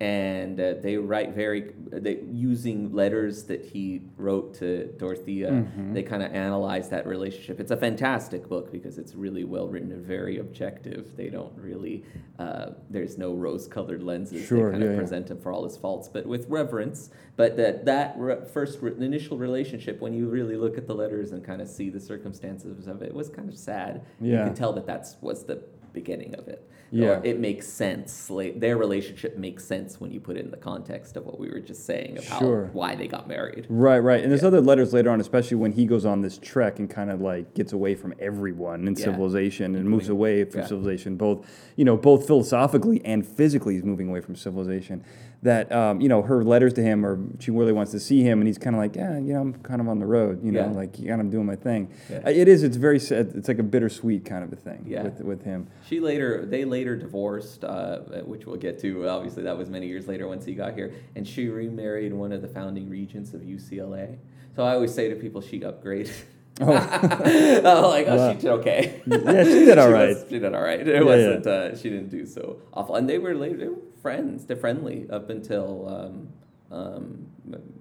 [0.00, 5.50] and uh, they write very they, using letters that he wrote to Dorothea.
[5.50, 5.94] Mhm.
[5.94, 7.60] They kind of analyze that relationship.
[7.60, 11.16] It's a fantastic book because it's really well written and very objective.
[11.16, 12.04] They don't really
[12.38, 14.44] uh, there's no rose-colored lenses.
[14.44, 14.98] Sure, they kind of yeah.
[14.98, 17.10] present him for all his faults, but with reverence.
[17.36, 21.32] But that that re- first re- initial relationship, when you really look at the letters
[21.32, 24.04] and kind of see the circumstances of it, was kind of sad.
[24.20, 24.40] Yeah.
[24.40, 26.68] You can tell that that's was the beginning of it.
[26.90, 27.08] Yeah.
[27.20, 28.28] Or it makes sense.
[28.28, 31.48] Like their relationship makes sense when you put it in the context of what we
[31.48, 32.70] were just saying about Sure.
[32.74, 33.66] why they got married.
[33.70, 34.22] Right, right.
[34.22, 37.10] And there's other letters later on, especially when he goes on this trek and kind
[37.10, 39.04] of like gets away from everyone in Yeah.
[39.06, 40.66] civilization and moves away from Yeah.
[40.66, 45.02] civilization, both, you know, both philosophically and physically he's moving away from civilization.
[45.44, 48.38] That, um, you know, her letters to him or she really wants to see him
[48.40, 50.52] and he's kind of like, yeah, you know, I'm kind of on the road, you
[50.52, 50.70] know, Yeah.
[50.70, 51.90] like, yeah, I'm doing my thing.
[52.08, 52.18] Yeah.
[52.24, 53.32] Uh, It is, it's very sad.
[53.34, 55.02] It's like a bittersweet kind of a thing Yeah.
[55.02, 55.66] with, with him.
[55.88, 59.08] She later, they later divorced, uh, which we'll get to.
[59.08, 62.40] Obviously, that was many years later once he got here, and she remarried one of
[62.40, 64.18] the founding regents of UCLA.
[64.54, 66.12] So I always say to people, she upgraded.
[66.60, 66.66] Oh.
[67.92, 68.32] Like, oh, Wow.
[68.32, 69.02] she did okay.
[69.06, 70.16] Yeah, she did all was- right.
[70.28, 70.80] she did all right.
[70.80, 71.46] It Yeah, wasn't.
[71.46, 74.44] Uh, she didn't do so awful, and they were later they were friends.
[74.46, 75.88] They're friendly up until.
[75.88, 76.28] Um,
[76.70, 77.26] um,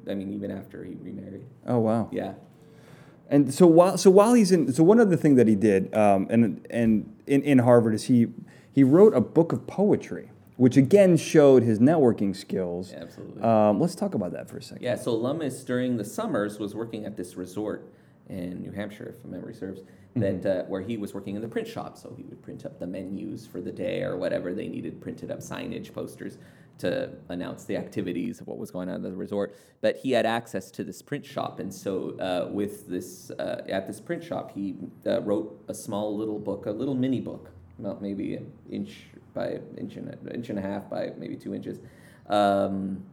[0.09, 1.45] I mean, even after he remarried.
[1.65, 2.09] Oh, wow.
[2.11, 2.33] Yeah.
[3.29, 6.27] And so while so while he's in so one other thing that he did um,
[6.29, 8.27] and and in, in Harvard is he
[8.73, 12.91] he wrote a book of poetry, which again showed his networking skills.
[12.91, 13.41] Absolutely.
[13.41, 14.83] Um, let's talk about that for a second.
[14.83, 17.89] Yeah, so Lummis during the summers was working at this resort
[18.27, 19.81] in New Hampshire, if memory serves,
[20.15, 21.97] that uh, where he was working in the print shop.
[21.97, 25.31] So he would print up the menus for the day or whatever they needed, printed
[25.31, 26.37] up signage, posters
[26.79, 29.55] to announce the activities of what was going on at the resort.
[29.81, 33.87] But he had access to this print shop, and so uh, with this uh, at
[33.87, 38.01] this print shop, he uh, wrote a small little book, a little mini book, about
[38.01, 41.79] maybe an inch by inch and a, inch and a half by maybe two inches.
[42.27, 43.03] Um,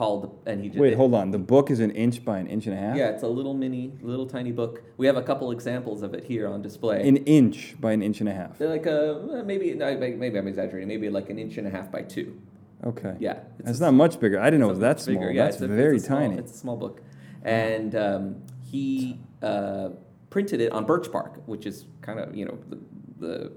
[0.00, 1.30] called and he did Wait, it- hold on.
[1.30, 2.96] The book is an inch by an inch and a half.
[2.96, 4.82] yeah, it's a little mini, little tiny book.
[4.98, 7.08] We have a couple examples of it here on display.
[7.08, 8.58] An inch by an inch and a half.
[8.58, 10.86] They're like a maybe no, maybe I'm exaggerating.
[10.88, 12.38] Maybe like an inch and a half by two.
[12.84, 13.14] Okay.
[13.18, 14.38] Yeah, it's not much bigger.
[14.38, 15.16] I didn't know it was that small.
[15.16, 15.32] bigger.
[15.32, 16.36] Yeah, That's it's a- very it's a small- tiny.
[16.36, 17.00] It's a small book,
[17.42, 19.88] and um, he uh,
[20.28, 22.78] printed it on birch bark, which is kind of you know the
[23.18, 23.52] the,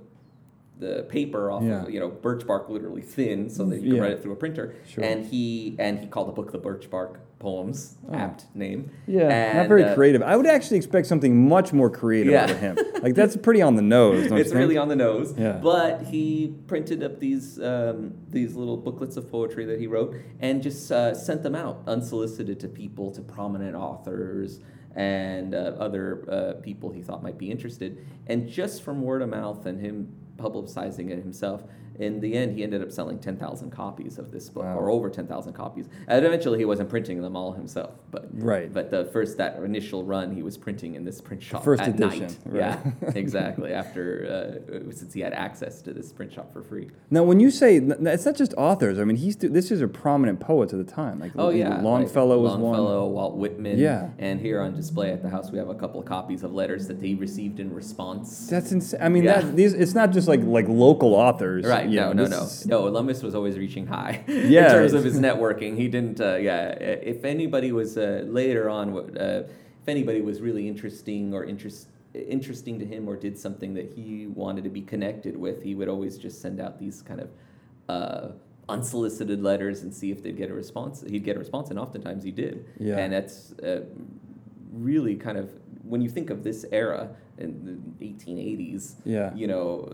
[0.80, 1.84] the paper off Yeah.
[1.84, 4.02] of you know birch bark literally thin, so that you can Yeah.
[4.02, 4.74] run it through a printer.
[4.88, 5.04] Sure.
[5.04, 7.98] And he and he called the book the Birch Bark Poems.
[8.10, 8.16] Oh.
[8.16, 8.90] Apt name.
[9.08, 10.22] Yeah, not very uh, creative.
[10.22, 12.44] I would actually expect something much more creative Yeah.
[12.44, 12.78] out of him.
[13.02, 14.28] Like that's pretty on the nose.
[14.28, 14.60] Don't it's you think?
[14.60, 15.34] really on the nose.
[15.38, 15.60] Yeah.
[15.62, 20.62] But he printed up these um, these little booklets of poetry that he wrote and
[20.62, 24.60] just uh, sent them out unsolicited to people, to prominent authors
[24.96, 28.00] and uh, other uh, people he thought might be interested.
[28.28, 30.10] And just from word of mouth and him
[30.40, 31.64] publicizing it himself,
[32.00, 34.78] in the end, he ended up selling 10,000 copies of this book, Wow.
[34.78, 35.88] or over 10,000 copies.
[36.08, 38.72] And eventually, he wasn't printing them all himself, but Right.
[38.74, 41.90] But the first that initial run, he was printing in this print shop first at
[41.90, 42.38] edition, night.
[42.46, 42.56] right.
[43.04, 43.74] Yeah, exactly.
[43.74, 46.90] After uh, since he had access to this print shop for free.
[47.12, 50.40] Now, when you say it's not just authors, I mean, he's this is a prominent
[50.40, 51.20] poets at the time.
[51.20, 52.62] Like Oh yeah, Longfellow like was one.
[52.62, 53.78] Longfellow, Walt Whitman.
[53.78, 54.10] Yeah.
[54.20, 56.88] And here on display at the house, we have a couple of copies of letters
[56.88, 58.48] that he received in response.
[58.48, 59.02] That's insane.
[59.02, 59.42] I mean, Yeah.
[59.42, 61.66] that, these it's not just like like local authors.
[61.66, 61.89] Right.
[61.90, 62.44] You No, know, no, no.
[62.44, 65.76] is- No, Lummis was always reaching high in terms of his networking.
[65.78, 66.20] He didn't.
[66.22, 66.70] Uh, yeah.
[67.14, 68.86] If anybody was uh, later on,
[69.18, 69.44] uh,
[69.82, 74.26] if anybody was really interesting or interest interesting to him or did something that he
[74.28, 77.30] wanted to be connected with, he would always just send out these kind of.
[77.88, 78.28] Uh,
[78.70, 82.24] unsolicited letters and see if they'd get a response he'd get a response and oftentimes
[82.24, 82.98] he did Yeah.
[83.00, 83.82] and that's uh,
[84.72, 85.50] really kind of
[85.84, 87.50] when you think of this era in
[87.98, 89.34] the 1880s Yeah.
[89.34, 89.92] you know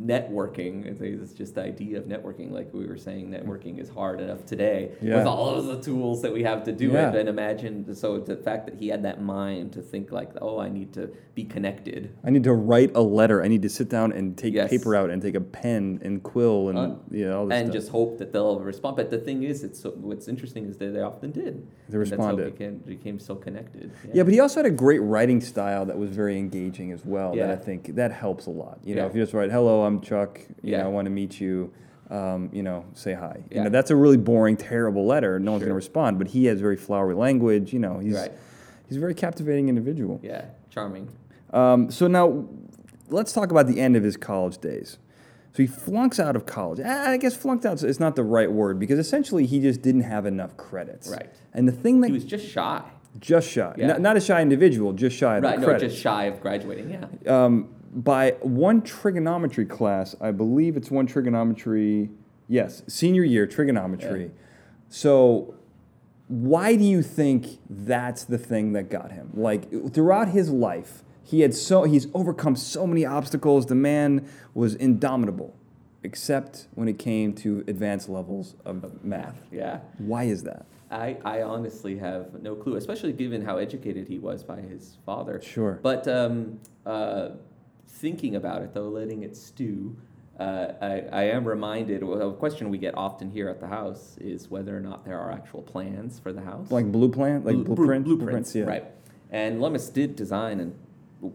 [0.00, 4.20] networking it's it's just the idea of networking like we were saying networking is hard
[4.20, 5.16] enough today Yeah.
[5.18, 7.10] with all of the tools that we have to do Yeah.
[7.10, 10.58] it and imagine so the fact that he had that mind to think like oh
[10.60, 13.42] i need to be connected I need to write a letter.
[13.44, 14.70] I need to sit down and take Yes.
[14.70, 17.66] paper out and take a pen and quill and Uh, you know all this and
[17.68, 17.74] stuff.
[17.80, 20.92] just hope that they'll respond but the thing is it's so, what's interesting is that
[20.92, 21.54] they often did
[21.88, 22.44] They And that's responded.
[22.44, 25.96] how became, became so connected Yeah, but he also had a great writing style that
[25.98, 27.34] was very engaging as well.
[27.36, 28.78] That I think that helps a lot.
[28.84, 30.40] You know, if you just write, "Hello, I'm Chuck.
[30.62, 30.78] You Yeah.
[30.82, 31.72] know, I want to meet you."
[32.10, 33.36] Um, you know, say hi.
[33.50, 35.38] You know, that's a really boring, terrible letter.
[35.38, 36.16] No one's going to respond.
[36.18, 37.72] But he has very flowery language.
[37.74, 38.32] You know, he's Right.
[38.86, 40.18] he's a very captivating individual.
[40.22, 41.08] yeah charming
[41.52, 42.44] Um, so now,
[43.10, 44.98] let's talk about the end of his college days.
[45.52, 46.80] So he flunks out of college.
[46.80, 50.24] I guess flunked out is not the right word because essentially he just didn't have
[50.26, 51.10] enough credits.
[51.10, 51.28] Right.
[51.54, 52.82] And the thing that he was just shy
[53.18, 53.88] just shy, Yeah.
[53.88, 55.92] not, not a shy individual, just shy of right no credits.
[55.94, 62.10] just shy of graduating yeah um, by one trigonometry class, I believe it's one trigonometry.
[62.48, 64.24] Yes, senior year trigonometry.
[64.24, 64.28] Yeah.
[64.88, 65.54] So,
[66.28, 69.30] why do you think that's the thing that got him?
[69.34, 73.66] Like throughout his life, he had so he's overcome so many obstacles.
[73.66, 75.54] The man was indomitable,
[76.02, 79.42] except when it came to advanced levels of math.
[79.50, 80.66] yeah Why is that?
[80.90, 85.40] I, I honestly have no clue, especially given how educated he was by his father.
[85.42, 85.78] Sure.
[85.82, 87.30] But um, uh,
[87.98, 89.96] thinking about it, though, letting it stew,
[90.38, 94.16] uh, I, I am reminded well, a question we get often here at the house
[94.20, 96.70] is whether or not there are actual plans for the house.
[96.70, 98.64] Like blue plan, like blu- blueprint, blueprints, yeah.
[98.64, 98.84] right?
[99.30, 100.74] And Lummis did design and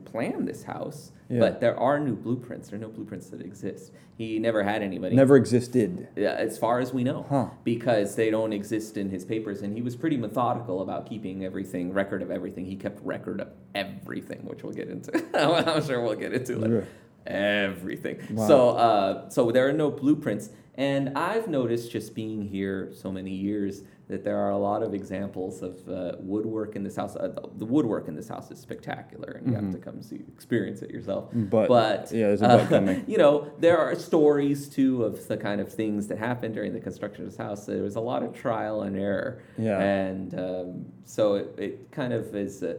[0.05, 1.39] plan this house, Yeah.
[1.39, 2.69] but there are no blueprints.
[2.69, 3.91] There are no blueprints that exist.
[4.17, 5.15] He never had anybody.
[5.15, 6.07] Never existed.
[6.15, 7.47] Yeah, as far as we know, Huh.
[7.63, 11.91] because they don't exist in his papers, and he was pretty methodical about keeping everything,
[11.93, 12.65] record of everything.
[12.65, 15.11] He kept record of everything, which we'll get into.
[15.37, 16.81] I'm sure we'll get into later.
[16.81, 16.87] Sure.
[17.35, 18.17] Everything.
[18.31, 18.47] Wow.
[18.47, 23.31] So, uh, so there are no blueprints, and I've noticed just being here so many
[23.31, 27.15] years that there are a lot of examples of uh, woodwork in this house.
[27.15, 30.17] Uh, the- the woodwork in this house is spectacular, and you have to come see,
[30.27, 31.25] experience it yourself.
[31.29, 31.45] Mm-hmm.
[31.45, 33.05] But- but yeah, there's a but coming.
[33.07, 36.81] you know, there are stories too of the kind of things that happened during the
[36.81, 37.65] construction of this house.
[37.65, 39.41] There was a lot of trial and error.
[39.57, 39.79] Yeah.
[39.79, 42.75] And um, so it, it kind of is uh,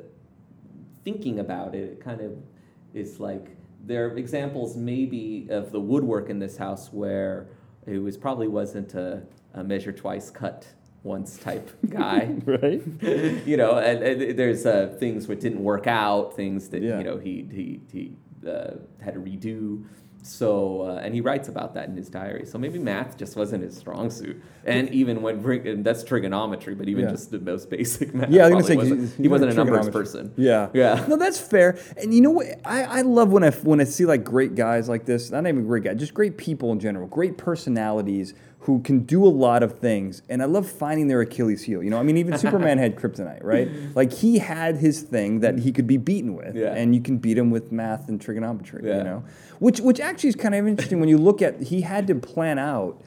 [1.05, 2.33] thinking about it, it kind of
[2.93, 3.57] is like
[3.87, 7.49] there are examples maybe of the woodwork in this house where
[7.87, 9.23] it was probably wasn't a,
[9.55, 10.67] a measure twice, cut
[11.05, 12.35] once type guy.
[12.47, 12.83] Right?
[13.47, 16.99] you know, and, and there's uh, things that didn't work out, things that Yeah.
[16.99, 18.17] you know he he he
[18.49, 19.85] uh, had to redo.
[20.27, 22.47] So uh, and he writes about that in his diary.
[22.47, 26.89] So maybe math just wasn't his strong suit, and even when and that's trigonometry, but
[26.89, 27.11] even Yeah.
[27.11, 28.31] just the most basic math.
[28.31, 30.33] Yeah, I was gonna say wasn't- he wasn't a numbers person.
[30.37, 30.71] Yeah.
[30.73, 31.05] Yeah.
[31.09, 31.77] No, that's fair.
[31.99, 32.47] And you know what?
[32.65, 35.31] I, I love when I when I see like great guys like this.
[35.31, 37.07] Not even great guys, just great people in general.
[37.07, 38.33] Great personalities
[38.65, 40.23] who can do a lot of things.
[40.29, 41.83] And I love finding their Achilles heel.
[41.83, 43.69] You know, I mean, even Superman had kryptonite, right?
[43.95, 46.75] Like he had his thing that he could be beaten with, Yeah.
[46.75, 48.83] and you can beat him with math and trigonometry.
[48.85, 48.99] Yeah.
[48.99, 49.25] You know,
[49.59, 51.63] which which actually is kind of interesting when you look at.
[51.65, 53.01] He had to plan out.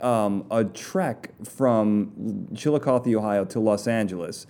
[0.00, 4.46] Um, a trek from Chillicothe, Ohio to Los Angeles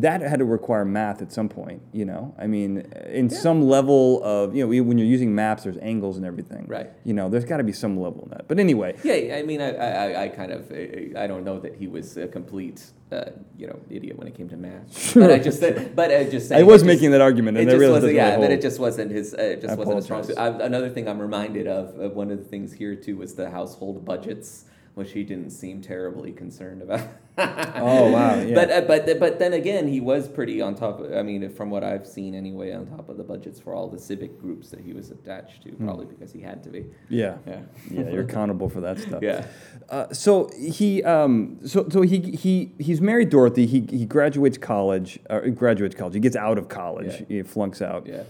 [0.00, 2.34] that had to require math at some point, you know.
[2.38, 6.24] I mean, in some level of you know, when you're using maps, there's angles and
[6.24, 6.64] everything.
[6.66, 6.90] Right.
[7.04, 8.48] You know, there's got to be some level in that.
[8.48, 11.88] But anyway, Yeah, I mean, I, I, I kind of, I don't know that he
[11.88, 13.26] was a complete, uh,
[13.58, 15.14] you know, idiot when it came to math.
[15.14, 17.68] But I just, said, but I just, I saying, was it making that argument, and
[17.68, 19.72] it I just realized wasn't, it yeah, but it just wasn't his, uh, it just
[19.72, 20.54] I wasn't a strong apologize.
[20.56, 20.62] suit.
[20.62, 23.50] I, another thing I'm reminded of, of, one of the things here too, was the
[23.50, 24.64] household budgets.
[24.94, 27.06] Which he didn't seem terribly concerned about.
[27.38, 28.54] Oh, wow, yeah.
[28.54, 31.00] But uh, but but then again, he was pretty on top.
[31.00, 33.88] Of, I mean, from what I've seen anyway, on top of the budgets for all
[33.88, 35.86] the civic groups that he was attached to, Hmm.
[35.86, 36.84] probably because he had to be.
[37.08, 37.38] Yeah.
[37.46, 37.60] Yeah.
[37.90, 39.22] Yeah, you're accountable for that stuff.
[39.22, 39.46] Yeah.
[39.88, 43.64] Uh, so he, um, so so he he he's married Dorothy.
[43.64, 45.18] He he graduates college.
[45.30, 46.12] Uh, graduates college.
[46.12, 47.20] He gets out of college.
[47.20, 47.36] Yeah.
[47.38, 48.06] He flunks out.
[48.06, 48.24] Yeah.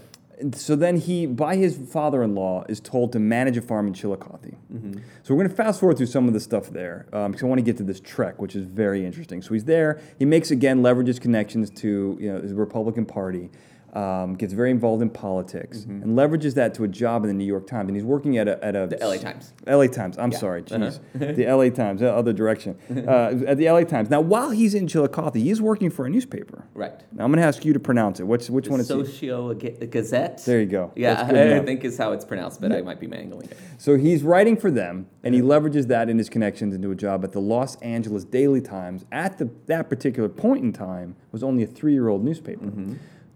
[0.51, 4.53] So then he, by his father-in-law, is told to manage a farm in Chillicothe.
[4.73, 4.97] Mm-hmm.
[5.23, 7.47] So we're going to fast forward through some of the stuff there um, because I
[7.47, 9.41] want to get to this trek, which is very interesting.
[9.41, 10.01] So he's there.
[10.19, 13.49] He makes again leverages connections to you know the Republican Party.
[13.95, 17.45] Um, gets very involved in politics and leverages that to a job in the New
[17.45, 17.89] York Times.
[17.89, 18.97] And he's working at a at a Mm-hmm.
[18.99, 19.53] The LA Times.
[19.67, 20.17] LA Times.
[20.17, 20.37] I'm Yeah.
[20.39, 20.89] sorry, Uh-huh.
[21.17, 21.35] jeez.
[21.35, 22.75] the LA Times, the other direction.
[23.13, 24.09] Uh, at the LA Times.
[24.09, 26.63] Now, while he's in Chillicothe, he's working for a newspaper.
[26.73, 26.93] Right.
[27.11, 28.23] Now, I'm going to ask you to pronounce it.
[28.25, 29.05] Which which one is it?
[29.07, 29.53] Scioto
[29.87, 30.43] Gazette.
[30.45, 30.91] There you go.
[30.95, 33.57] Yeah, I, I think is how it's pronounced, but I might be mangling it.
[33.77, 37.23] So he's writing for them, and he leverages that in his connections into a job
[37.23, 39.05] at the Los Angeles Daily Times.
[39.11, 42.71] At the, that particular point in time, was only a three-year-old newspaper.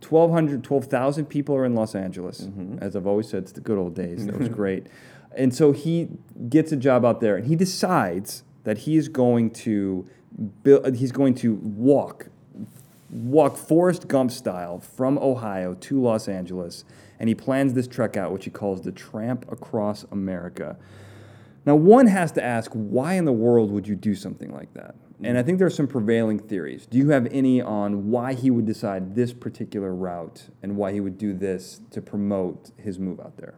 [0.01, 2.41] 1,200, 12,000 people are in Los Angeles.
[2.41, 2.79] Mm-hmm.
[2.79, 4.25] As I've always said, it's the good old days.
[4.25, 4.87] That was great.
[5.35, 6.09] And so he
[6.49, 10.07] gets a job out there, and he decides that he is going to
[10.63, 10.95] build.
[10.95, 12.27] He's going to walk
[13.09, 16.83] walk Forrest Gump style from Ohio to Los Angeles,
[17.19, 20.77] and he plans this trek out, which he calls the Tramp Across America.
[21.65, 24.95] Now, one has to ask, why in the world would you do something like that?
[25.23, 26.85] And I think there are some prevailing theories.
[26.85, 30.99] Do you have any on why he would decide this particular route and why he
[30.99, 33.55] would do this to promote his move out there?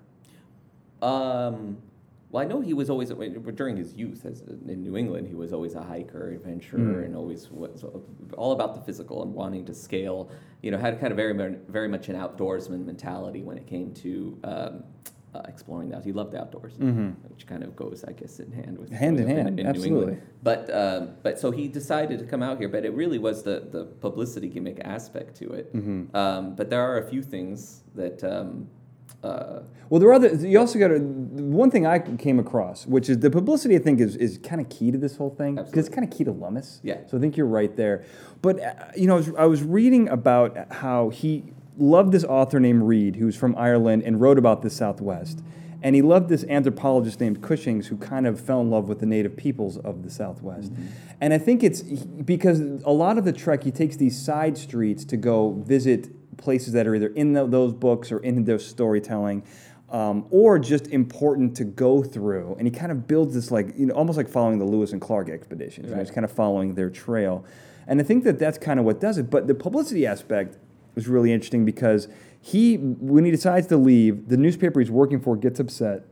[1.01, 1.77] Um,
[2.31, 5.51] well, I know he was always during his youth, as in New England, he was
[5.51, 7.83] always a hiker, adventurer, and always was
[8.37, 10.29] all about the physical and wanting to scale.
[10.61, 14.39] You know, had kind of very very much an outdoorsman mentality when it came to
[14.43, 14.83] um,
[15.33, 16.03] uh, exploring that.
[16.03, 16.73] He loved the outdoors,
[17.29, 19.97] which kind of goes, I guess, in hand with Hand in hand, New absolutely.
[19.99, 20.21] England.
[20.41, 23.67] But um, but so he decided to come out here, but it really was the
[23.71, 25.73] the publicity gimmick aspect to it.
[25.73, 26.15] Mm-hmm.
[26.15, 28.23] Um, but there are a few things that.
[28.23, 28.69] Um,
[29.21, 30.33] uh, Well, there are other.
[30.33, 30.99] You also got to.
[30.99, 33.75] One thing I came across, which is the publicity.
[33.75, 36.17] I think is, is kind of key to this whole thing because it's kind of
[36.17, 36.79] key to Lummis.
[36.83, 36.99] Yeah.
[37.07, 38.05] So I think you're right there.
[38.41, 42.59] But uh, you know, I was, I was reading about how he loved this author
[42.59, 45.41] named Reid, who's from Ireland and wrote about the Southwest,
[45.81, 49.05] and he loved this anthropologist named Cushings, who kind of fell in love with the
[49.05, 50.73] native peoples of the Southwest.
[51.21, 55.05] And I think it's because a lot of the trek, he takes these side streets
[55.05, 59.43] to go visit places that are either in tho- those books or in their storytelling,
[59.89, 62.55] um, or just important to go through.
[62.59, 64.99] And he kind of builds this like you know almost like following the Lewis and
[64.99, 65.87] Clark expeditions.
[65.89, 67.45] You know, he's kind of following their trail,
[67.87, 69.29] and I think that that's kind of what does it.
[69.29, 70.57] But the publicity aspect
[70.95, 72.07] is really interesting because
[72.41, 76.05] he when he decides to leave, the newspaper he's working for gets upset.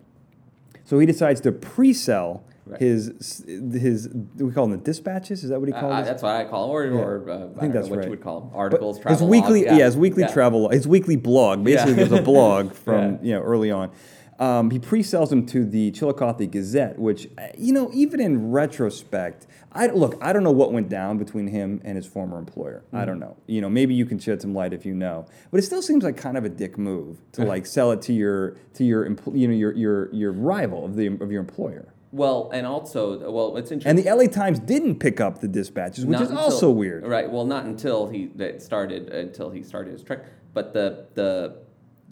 [0.85, 2.81] So he decides to pre-sell Right.
[2.81, 5.41] his his we call them the dispatches.
[5.45, 6.03] Is that what he I- calls I- it?
[6.03, 8.05] that's what I call them, or, or uh, I, think don't that's what right.
[8.05, 8.49] you would call them.
[8.49, 10.33] But Articles, his travel weekly, logs, yeah, his weekly yeah.
[10.33, 11.63] travel, his weekly blog.
[11.63, 12.01] Basically, Yeah.
[12.01, 13.17] it was a blog from Yeah.
[13.21, 13.89] you know early on.
[14.39, 19.47] Um, he pre-sells them to the Chillicothe Gazette, which uh, you know, even in retrospect,
[19.71, 20.15] I look.
[20.21, 22.83] I don't know what went down between him and his former employer.
[22.93, 23.05] I Mm-hmm.
[23.07, 23.37] don't know.
[23.47, 25.25] You know, maybe you can shed some light if you know.
[25.51, 28.13] But it still seems like kind of a dick move to like sell it to
[28.13, 31.93] your to your you know your your your rival of the of your employer.
[32.11, 33.89] Well, and also, well, it's interesting.
[33.99, 37.05] And the LA Times didn't pick up the dispatches, which Not is until- also weird.
[37.05, 37.29] Right.
[37.29, 40.23] Well, not until he that started until he started his trek.
[40.53, 41.57] But the the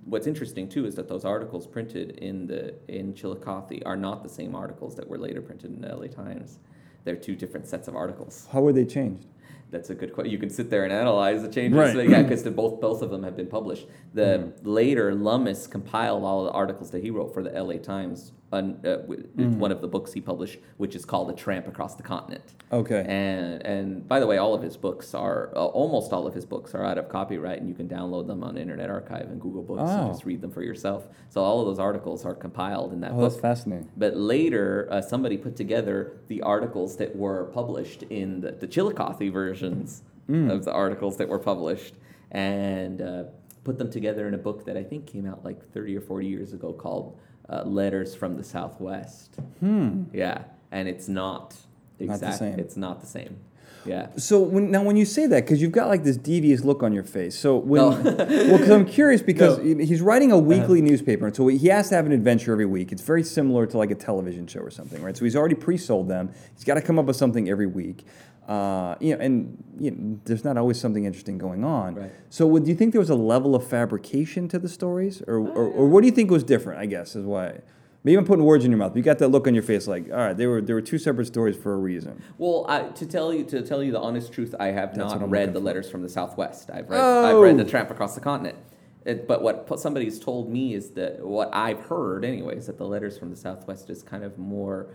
[0.06, 4.30] what's interesting too is that those articles printed in the in Chillicothe are not the
[4.30, 6.60] same articles that were later printed in the LA Times.
[7.04, 8.48] They're two different sets of articles.
[8.52, 9.28] How were they changed?
[9.72, 10.32] That's a good question.
[10.32, 11.78] You can sit there and analyze the changes.
[11.78, 11.96] Right.
[11.96, 12.12] Mm-hmm.
[12.12, 13.88] Yeah, because both both of them have been published.
[14.14, 17.80] The later Lummis compiled all the articles that he wrote for the L.A.
[17.80, 18.32] Times.
[18.54, 18.98] On, uh,
[19.38, 19.58] Mm.
[19.58, 23.04] One of the books he published, which is called "A Tramp Across the Continent." Okay.
[23.08, 26.46] And and by the way, all of his books are uh, almost all of his
[26.46, 29.64] books are out of copyright, and you can download them on Internet Archive and Google
[29.64, 30.02] Books Oh.
[30.04, 31.08] and just read them for yourself.
[31.30, 33.30] So all of those articles are compiled in that Oh, book.
[33.32, 33.90] that's fascinating.
[33.98, 39.32] But later, uh, somebody put together the articles that were published in the, the Chillicothe
[39.34, 40.52] versions Mm.
[40.52, 41.94] of the articles that were published
[42.32, 43.24] and uh,
[43.66, 46.28] put them together in a book that I think came out like 30 or 40
[46.28, 49.36] years ago called uh, Letters from the Southwest.
[49.60, 50.04] Hmm.
[50.14, 51.58] Yeah, and it's not Not
[52.00, 52.38] the exact.
[52.38, 52.60] same.
[52.60, 53.38] It's not the same.
[53.86, 54.08] Yeah.
[54.18, 56.92] So when, now, when you say that, because you've got like this devious look on
[56.92, 57.38] your face.
[57.38, 57.90] So when, No.
[58.16, 59.84] well, because I'm curious because No.
[59.84, 62.92] he's writing a weekly newspaper, and so he has to have an adventure every week.
[62.92, 65.16] It's very similar to like a television show or something, right?
[65.16, 66.32] So he's already pre-sold them.
[66.56, 68.06] He's got to come up with something every week.
[68.48, 71.96] Uh, you know, and you know, there's not always something interesting going on.
[71.96, 72.12] Right.
[72.30, 75.38] So, would, do you think there was a level of fabrication to the stories, or,
[75.40, 76.80] or, or what do you think was different?
[76.80, 77.60] I guess is why.
[78.04, 78.96] Maybe I'm putting words in your mouth.
[78.96, 81.00] You got that look on your face, like, all right, they were there were two
[81.00, 82.22] separate stories for a reason.
[82.38, 85.30] Well, I, to tell you to tell you the honest truth, I have what not
[85.32, 85.66] read the for.
[85.66, 86.70] letters from the Southwest.
[86.72, 87.64] I've read I've read Oh.
[87.64, 88.58] the Tramp Across the Continent.
[89.06, 92.86] It, but what somebody's told me is that what I've heard, anyways, is that the
[92.88, 94.88] letters from the Southwest is kind of more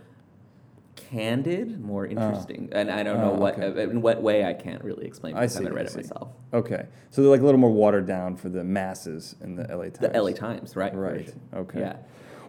[1.09, 3.83] candid, more interesting, and I don't know Oh, what okay.
[3.83, 5.35] in what way I can't really explain.
[5.35, 6.29] I Because I, see, haven't read I it myself.
[6.53, 9.85] Okay, so they're like a little more watered down for the masses in the LA
[9.89, 9.99] Times.
[9.99, 10.93] The LA Times, right?
[10.95, 11.33] Right.
[11.53, 11.79] Okay.
[11.79, 11.95] Yeah.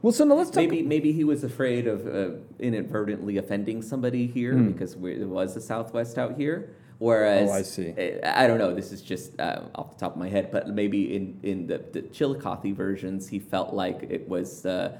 [0.03, 0.57] Well, so now let's talk.
[0.57, 4.73] Maybe maybe he was afraid of uh, inadvertently offending somebody here Hmm.
[4.73, 6.75] because we, it was the Southwest out here.
[6.99, 7.93] Whereas, Oh, I see.
[7.99, 8.73] I, I don't know.
[8.75, 11.79] This is just uh, off the top of my head, but maybe in in the,
[11.93, 14.99] the Chillicothe versions, he felt like it was uh,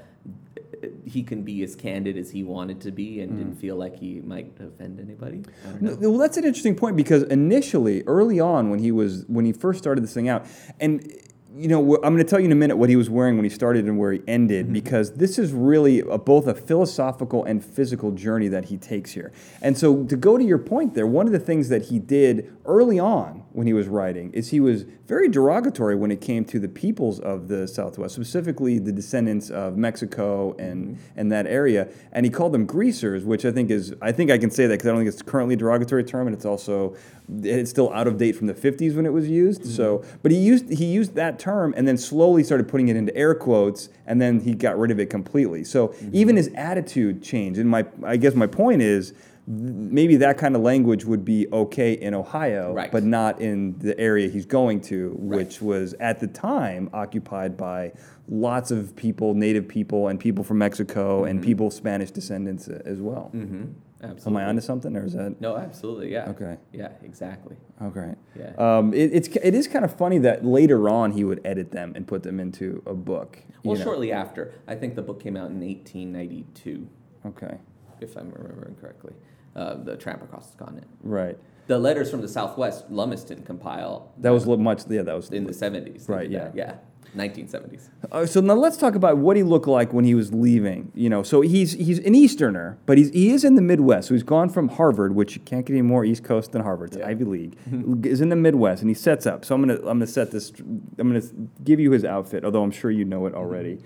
[1.05, 4.21] he can be as candid as he wanted to be, and didn't feel like he
[4.21, 5.43] might offend anybody.
[5.65, 5.95] I don't know.
[5.95, 9.53] No, Well, that's an interesting point because initially, early on, when he was when he
[9.53, 10.45] first started this thing out,
[10.79, 11.11] and
[11.55, 13.43] you know, I'm going to tell you in a minute what he was wearing when
[13.43, 14.73] he started and where he ended, Mm-hmm.
[14.73, 19.31] because this is really a, both a philosophical and physical journey that he takes here.
[19.61, 22.51] And so, to go to your point there, one of the things that he did
[22.65, 26.59] early on when he was writing is he was very derogatory when it came to
[26.59, 31.19] the peoples of the Southwest, specifically the descendants of Mexico and mm-hmm.
[31.19, 34.37] and that area, and he called them greasers, which I think is I think I
[34.37, 36.95] can say that because I don't think it's currently a derogatory term, and it's also
[37.43, 39.61] it's still out of date from the 50s when it was used.
[39.61, 39.71] Mm-hmm.
[39.71, 43.15] So, but he used he used that term and then slowly started putting it into
[43.15, 45.63] air quotes, and then he got rid of it completely.
[45.63, 46.09] So mm-hmm.
[46.13, 47.59] even his attitude changed.
[47.59, 49.13] And my I guess my point is.
[49.45, 52.91] Maybe that kind of language would be okay in Ohio, Right.
[52.91, 57.91] but not in the area he's going to, which was at the time occupied by
[58.29, 63.31] lots of people, native people, and people from Mexico, and people Spanish descendants as well.
[63.35, 63.63] Mm-hmm.
[64.01, 64.43] Am Absolutely.
[64.43, 66.11] I onto something, or is that No, absolutely.
[66.11, 66.29] Yeah.
[66.29, 66.57] Okay.
[66.73, 66.89] Yeah.
[67.03, 67.55] Exactly.
[67.81, 68.15] okay?
[68.37, 68.51] Yeah.
[68.57, 71.93] Um, it, it's it is kind of funny that later on he would edit them
[71.95, 73.39] and put them into a book.
[73.63, 73.83] well, know?
[73.83, 76.87] shortly after, I think the book came out in 1892,
[77.25, 77.57] Okay,
[78.01, 79.13] if I'm remembering correctly.
[79.55, 80.87] Uh, the Tramp Across the Continent.
[81.03, 81.37] right.
[81.67, 84.81] The letters from the Southwest, Lummis didn't compile That was much.
[84.89, 86.09] Yeah, that was in the 70s.
[86.09, 86.51] Right, Yeah.
[86.53, 86.75] Yeah.
[87.15, 87.89] 1970s.
[88.11, 90.91] Uh, so now let's talk about what he looked like when he was leaving.
[90.95, 94.07] You know, so he's he's an Easterner, but he's he is in the Midwest.
[94.07, 96.89] So he's gone from Harvard, which you can't get any more East Coast than Harvard.
[96.89, 97.07] It's Yeah.
[97.07, 97.57] Ivy League.
[98.05, 99.45] is in the Midwest, and he sets up.
[99.45, 100.51] So I'm gonna I'm gonna set this.
[100.59, 101.21] I'm gonna
[101.63, 103.79] give you his outfit, although I'm sure you know it already.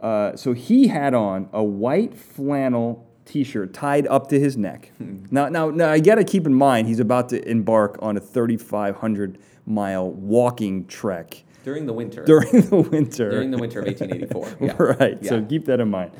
[0.00, 4.90] Uh, so he had on a white flannel T-shirt tied up to his neck.
[5.30, 8.20] now, now, now, I got to keep in mind he's about to embark on a
[8.20, 12.24] 3,500 mile walking trek During the winter.
[12.24, 13.30] during the winter.
[13.30, 14.56] During the winter of 1884.
[14.60, 14.72] Yeah.
[14.98, 15.24] right.
[15.24, 16.10] So keep that in mind.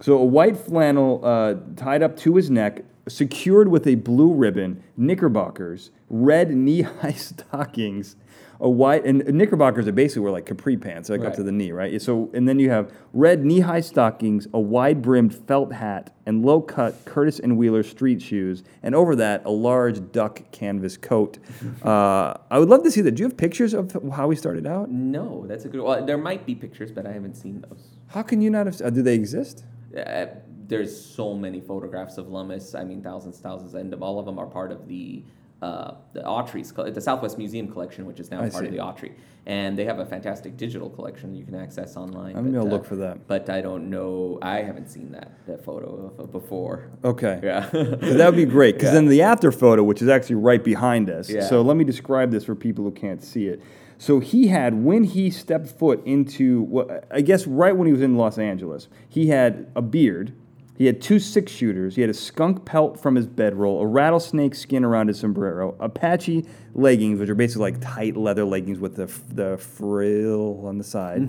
[0.00, 4.82] So a white flannel uh, tied up to his neck, secured with a blue ribbon,
[4.96, 8.16] knickerbockers, red knee-high stockings,
[8.60, 11.72] a white and knickerbockers are basically were like capri pants, like up to the knee,
[11.72, 12.00] right?
[12.00, 17.38] So and then you have red knee-high stockings, a wide-brimmed felt hat, and low-cut Curtis
[17.38, 21.38] and Wheeler street shoes, and over that a large duck canvas coat.
[21.82, 23.12] uh, I would love to see that.
[23.12, 24.90] Do you have pictures of how he started out?
[24.90, 25.80] No, that's a good.
[25.82, 27.90] Well, there might be pictures, but I haven't seen those.
[28.08, 28.80] How can you not have?
[28.80, 29.64] Uh, do they exist?
[29.96, 30.26] Uh,
[30.68, 32.74] there's so many photographs of Lummis.
[32.74, 35.22] I mean, thousands, thousands, and all of them are part of the
[35.62, 38.66] uh, the Autry's, the Southwest Museum collection, which is now I part see.
[38.66, 39.12] of the Autry,
[39.46, 42.36] and they have a fantastic digital collection you can access online.
[42.36, 43.26] I'm gonna uh, look for that.
[43.26, 44.38] But I don't know.
[44.42, 46.90] I haven't seen that that photo of, of before.
[47.04, 47.40] Okay.
[47.42, 47.68] Yeah.
[47.72, 51.30] that would be great because then the after photo, which is actually right behind us.
[51.30, 51.46] Yeah.
[51.46, 53.62] So let me describe this for people who can't see it.
[53.98, 58.02] So he had when he stepped foot into what I guess right when he was
[58.02, 60.34] in Los Angeles, he had a beard.
[60.76, 61.94] He had two six shooters.
[61.94, 66.44] He had a skunk pelt from his bedroll, a rattlesnake skin around his sombrero, Apache
[66.74, 71.22] leggings, which are basically like tight leather leggings with the, the frill on the side,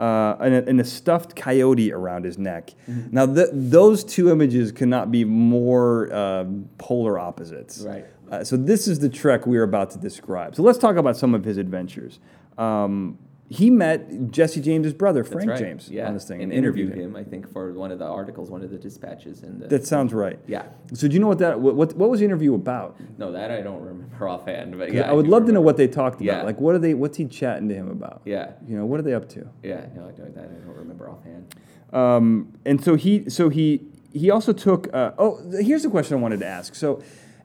[0.00, 2.70] uh, and, a, and a stuffed coyote around his neck.
[3.12, 7.82] Now, th- those two images cannot be more um, polar opposites.
[7.82, 8.04] Right.
[8.30, 10.54] Uh, so this is the trek we are about to describe.
[10.54, 12.18] So let's talk about some of his adventures.
[12.58, 13.18] Um,
[13.50, 15.58] he met Jesse James's brother, Frank right.
[15.58, 16.06] James, yeah.
[16.06, 17.16] on this thing, and and interviewed interviewed him.
[17.16, 17.16] him.
[17.16, 20.12] I think for one of the articles, one of the dispatches, in the That sounds
[20.12, 20.38] right.
[20.46, 20.66] yeah.
[20.92, 22.96] So do you know what that what what, what was the interview about?
[23.16, 25.78] No, that I don't remember offhand, but yeah, I would do love to know what
[25.78, 26.24] they talked about.
[26.24, 26.42] Yeah.
[26.42, 26.92] Like, what are they?
[26.92, 28.20] What's he chatting to him about?
[28.24, 29.48] Yeah, You know, what are they up to?
[29.62, 29.86] yeah.
[29.94, 31.54] No, I don't, that I don't remember offhand.
[31.92, 33.80] Um, and so he, so he,
[34.12, 34.92] he also took.
[34.92, 36.74] Uh, oh, here's the question I wanted to ask.
[36.74, 37.02] So,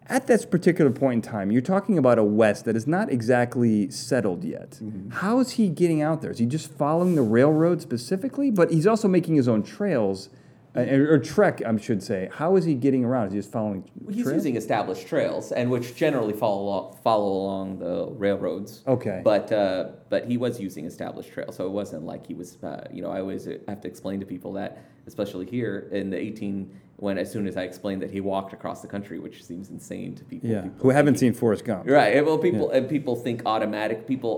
[0.08, 3.90] at this particular point in time, you're talking about a West that is not exactly
[3.90, 4.80] settled yet.
[5.10, 6.32] How is he getting out there?
[6.32, 8.52] Is he just following the railroad specifically?
[8.52, 10.30] But he's also making his own trails
[10.76, 10.82] Uh,
[11.14, 12.30] or trek, I should say.
[12.34, 13.28] How is he getting around?
[13.28, 13.84] Is he just following?
[14.10, 14.38] He's trails?
[14.38, 18.82] using established trails, and which generally follow along, follow along the railroads.
[18.88, 19.22] Okay.
[19.24, 22.58] But uh, but he was using established trails, so it wasn't like he was.
[22.64, 26.18] Uh, you know, I always have to explain to people that, especially here in the
[26.18, 26.72] 18,
[27.04, 30.16] when as soon as I explained that he walked across the country, which seems insane
[30.16, 30.50] to people.
[30.50, 30.62] Yeah.
[30.62, 31.84] people Who haven't seen Forrest Gump?
[31.88, 32.26] Right.
[32.26, 34.08] Well, people and people think automatic.
[34.08, 34.36] People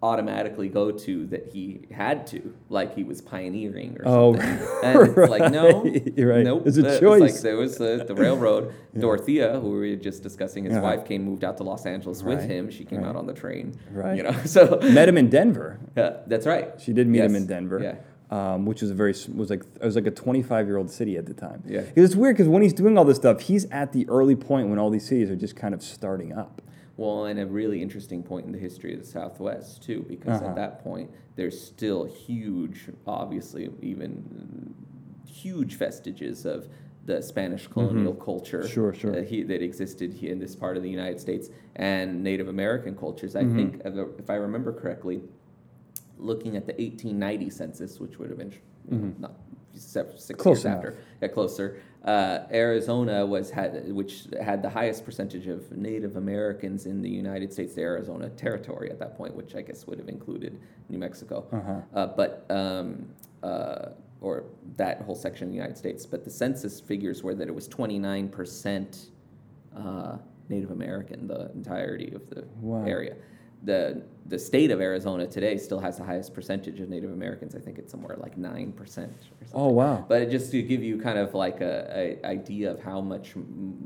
[0.00, 4.68] automatically go to that he had to, like he was pioneering or Oh, something.
[4.84, 6.44] and it's like no, right, right.
[6.44, 6.62] nope.
[6.66, 7.20] It's a Uh, choice.
[7.20, 8.72] like there was uh, the railroad.
[8.98, 10.82] Dorothea, who we were just discussing, his Uh-huh.
[10.90, 12.70] wife came moved out to Los Angeles with him.
[12.70, 13.08] She came right.
[13.08, 13.78] out on the train.
[13.92, 14.16] Right.
[14.16, 15.78] You know, so Met him in Denver.
[15.96, 16.66] yeah, that's right.
[16.84, 17.80] She did meet him in Denver.
[17.82, 17.96] Yeah.
[18.30, 21.16] Um, which was a very was like it was like a 25 year old city
[21.16, 21.62] at the time.
[21.66, 21.84] Yeah.
[21.96, 24.78] it's weird because when he's doing all this stuff, he's at the early point when
[24.78, 26.60] all these cities are just kind of starting up.
[26.98, 30.50] Well, and a really interesting point in the history of the Southwest too, because Uh-huh.
[30.50, 34.74] at that point there's still huge, obviously even
[35.26, 36.68] huge vestiges of
[37.06, 38.72] the Spanish colonial culture Mm-hmm.
[38.74, 39.18] Sure, sure.
[39.20, 42.94] uh, he, that existed here in this part of the United States and Native American
[42.94, 43.34] cultures.
[43.34, 43.52] Mm-hmm.
[43.52, 45.22] I think, if I remember correctly,
[46.18, 49.34] looking at the 1890 census, which would have been not
[49.74, 50.34] six Mm-hmm.
[50.34, 50.76] Close years enough.
[50.78, 51.80] after, yeah, closer.
[52.04, 57.52] Uh, Arizona was had which had the highest percentage of Native Americans in the United
[57.52, 60.58] States, the Arizona territory at that point, which I guess would have included
[60.88, 61.80] New Mexico, Uh-huh.
[61.94, 63.08] uh, but um,
[63.42, 63.90] uh,
[64.20, 64.44] or
[64.76, 66.06] that whole section of the United States.
[66.06, 69.10] But the census figures were that it was 29 percent
[69.76, 70.16] uh,
[70.48, 72.84] Native American, the entirety of the Wow.
[72.84, 73.14] area.
[73.64, 77.54] The the state of Arizona today still has the highest percentage of Native Americans.
[77.56, 79.12] I think it's somewhere like nine percent.
[79.52, 80.04] Oh wow.
[80.08, 83.34] But it just to give you kind of like a, a idea of how much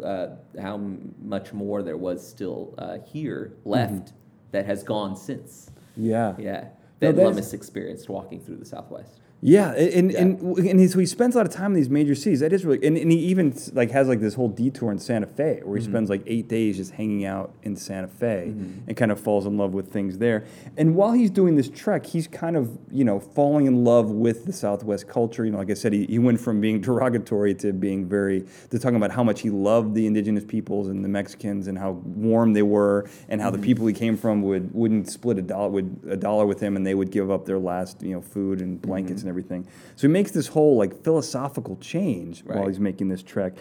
[0.04, 0.28] uh,
[0.60, 0.76] how
[1.22, 4.12] much more there was still uh, here left
[4.50, 5.70] that has gone since.
[5.96, 6.34] Yeah.
[6.38, 6.68] Yeah,
[7.00, 9.20] that is- Lummis experienced walking through the Southwest.
[9.44, 10.20] Yeah, and Yeah.
[10.20, 12.38] and and he, so he spends a lot of time in these major cities.
[12.40, 15.26] That is really, and, and he even like has like this whole detour in Santa
[15.26, 15.92] Fe where he mm-hmm.
[15.92, 18.86] spends like eight days just hanging out in Santa Fe mm-hmm.
[18.86, 20.44] and kind of falls in love with things there.
[20.76, 24.44] And while he's doing this trek, he's kind of you know falling in love with
[24.44, 25.44] the Southwest culture.
[25.44, 28.78] You know, like I said, he, he went from being derogatory to being very to
[28.78, 32.52] talking about how much he loved the indigenous peoples and the Mexicans and how warm
[32.52, 33.64] they were and how the mm-hmm.
[33.64, 36.86] people he came from would wouldn't split a dollar would a dollar with him and
[36.86, 39.66] they would give up their last you know food and blankets and everything.
[39.96, 43.52] So he makes this whole like philosophical change while he's making this trek.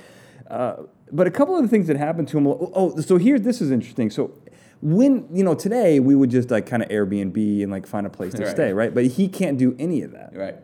[0.49, 2.45] Uh, but a couple of the things that happened to him.
[2.47, 4.09] Oh, oh, so here this is interesting.
[4.09, 4.24] So
[4.82, 8.09] when you know today we would just like kind of Airbnb and like find a
[8.09, 8.51] place to Right.
[8.51, 8.93] stay, right?
[8.93, 10.36] But he can't do any of that.
[10.36, 10.55] Right.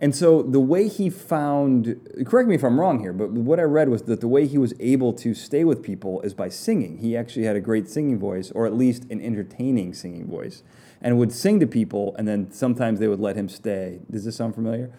[0.00, 3.64] And so the way he found, correct me if I'm wrong here, but what I
[3.64, 6.98] read was that the way he was able to stay with people is by singing.
[6.98, 10.62] He actually had a great singing voice, or at least an entertaining singing voice,
[11.00, 14.00] and would sing to people, and then sometimes they would let him stay.
[14.10, 14.90] Does this sound familiar?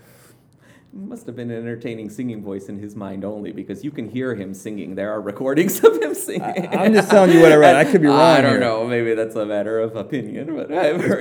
[0.91, 4.33] Must have been an entertaining singing voice in his mind only because you can hear
[4.33, 4.95] him singing.
[4.95, 6.41] There are recordings of him singing.
[6.41, 7.75] I- I'm just telling you what I read.
[7.75, 8.59] I could be wrong I don't here.
[8.59, 8.87] know.
[8.87, 10.69] Maybe that's a matter of opinion, but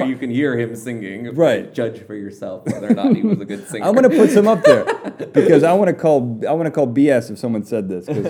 [0.08, 1.34] you can hear him singing.
[1.34, 1.72] Right.
[1.74, 3.84] Judge for yourself whether or not he was a good singer.
[3.84, 4.84] I'm gonna put some up there
[5.34, 8.26] because I want to call I want to call BS if someone said this because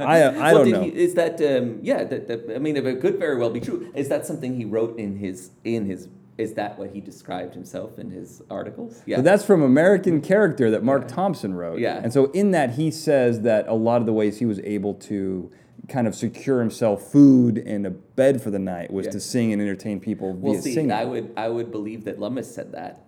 [0.00, 0.82] I I well, don't know.
[0.84, 2.04] He, is that um, yeah?
[2.04, 3.92] That, that, I mean, if it could very well be true.
[3.94, 6.08] Is that something he wrote in his in his?
[6.38, 9.02] Is that what he described himself in his articles?
[9.06, 9.16] Yeah.
[9.16, 11.80] So that's from American Character that Mark Thompson wrote.
[11.80, 12.00] Yeah.
[12.02, 14.94] And so in that he says that a lot of the ways he was able
[14.94, 15.50] to
[15.88, 19.12] kind of secure himself food and a bed for the night was Yeah.
[19.12, 20.92] to sing and entertain people well, via see, singing.
[20.92, 23.04] I would I would believe that Lummis said that.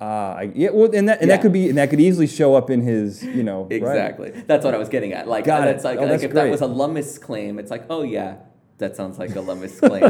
[0.00, 1.36] Ah, yeah, well, and that and Yeah.
[1.36, 3.72] that could be and that could easily show up in his, you know, right.
[3.72, 4.30] Exactly.
[4.46, 5.28] That's what I was getting at.
[5.28, 5.72] Like Got it.
[5.72, 6.44] that's like, Oh, like that's if great.
[6.44, 8.36] that was a Lummis claim, it's like, oh yeah,
[8.78, 10.02] that sounds like a Lummis claim.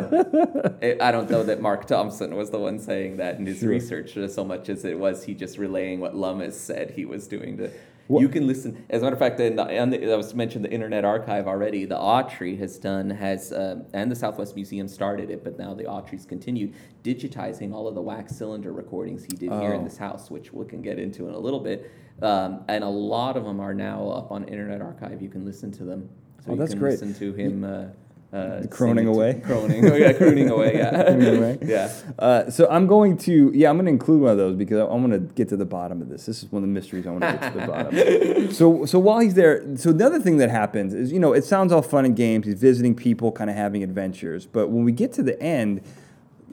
[0.80, 3.70] It- I don't know that Mark Thompson was the one saying that in his Sure.
[3.70, 7.26] research uh, so much as it was he just relaying what Lummis said he was
[7.26, 7.70] doing to.
[8.08, 8.84] What- You can listen.
[8.88, 11.84] As a matter of fact, in the, the, I was mentioned the Internet Archive already.
[11.84, 15.84] The Autry has done has um, and the Southwest Museum started it, but now the
[15.84, 16.72] Autry's continued
[17.04, 19.84] digitizing all of the wax cylinder recordings he did here in Oh.
[19.84, 21.90] this house, which we can get into in a little bit.
[22.22, 25.20] Um, and a lot of them are now up on Internet Archive.
[25.22, 26.08] You can listen to them.
[26.44, 26.92] So Oh, you that's can great.
[26.92, 27.62] listen to him.
[27.64, 27.84] Uh,
[28.32, 29.40] uh, Croning it to- away?
[29.44, 30.90] Croning, oh, yeah, crooning away, yeah.
[31.04, 31.58] Crooning away?
[31.62, 31.92] yeah.
[32.18, 34.94] Uh, so I'm going to, yeah, I'm going to include one of those because I,
[34.94, 36.26] am going to get to the bottom of this.
[36.26, 38.52] This is one of the mysteries I want to get to the bottom.
[38.52, 41.44] So, so while he's there, so the other thing that happens is, you know, it
[41.44, 42.46] sounds all fun and games.
[42.46, 45.80] He's visiting people, kind of having adventures, but when we get to the end,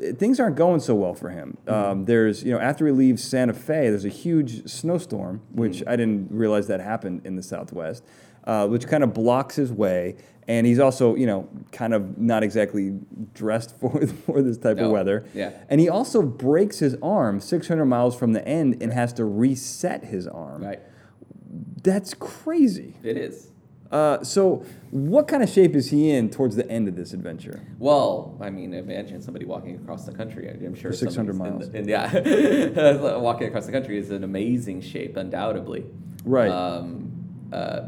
[0.01, 1.57] eh, things aren't going so well for him.
[1.67, 5.97] Um, there's, you know, after he leaves Santa Fe, there's a huge snowstorm, which I
[5.97, 8.05] didn't realize that happened in the Southwest,
[8.45, 10.15] uh, which kind of blocks his way.
[10.47, 12.99] And he's also, you know, kind of not exactly
[13.33, 14.85] dressed for, for this type No.
[14.85, 15.25] of weather.
[15.33, 15.51] Yeah.
[15.69, 20.03] And he also breaks his arm 600 miles from the end and has to reset
[20.05, 20.63] his arm.
[20.63, 20.79] Right.
[21.83, 22.95] That's crazy.
[23.03, 23.51] It is.
[23.91, 27.61] Uh, so, what kind of shape is he in towards the end of this adventure?
[27.77, 30.49] Well, I mean, imagine somebody walking across the country.
[30.49, 31.67] I'm sure For 600 miles.
[31.67, 35.85] In the, in- yeah, walking across the country is an amazing shape, undoubtedly.
[36.25, 36.49] Right.
[36.49, 37.11] Um,
[37.53, 37.81] uh,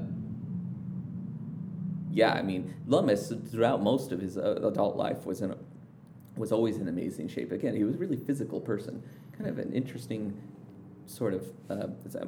[2.18, 5.58] yeah, I mean, Lummis throughout most of his uh, adult life was in, a,
[6.36, 7.52] was always in amazing shape.
[7.52, 9.04] Again, he was a really physical person.
[9.38, 10.36] Kind of an interesting
[11.06, 11.44] sort of.
[11.70, 12.26] Uh, it's, uh,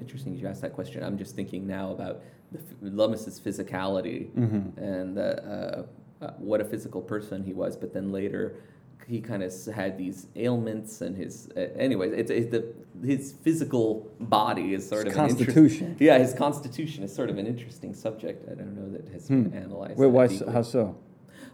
[0.00, 1.02] interesting you asked that question.
[1.02, 2.20] I'm just thinking now about
[2.52, 4.78] the, Lummis's physicality Mm-hmm.
[4.78, 7.76] and uh, uh, what a physical person he was.
[7.76, 8.54] But then later,
[9.06, 11.48] he kind of had these ailments and his.
[11.56, 12.64] Uh, anyways, it's, it's the
[13.04, 15.96] his physical body is sort His of an interest- constitution.
[16.00, 18.48] yeah, his constitution is sort of an interesting subject.
[18.50, 19.96] I don't know that has been analyzed.
[19.96, 20.00] Hmm.
[20.02, 20.26] Wait, why?
[20.28, 20.96] So, how so?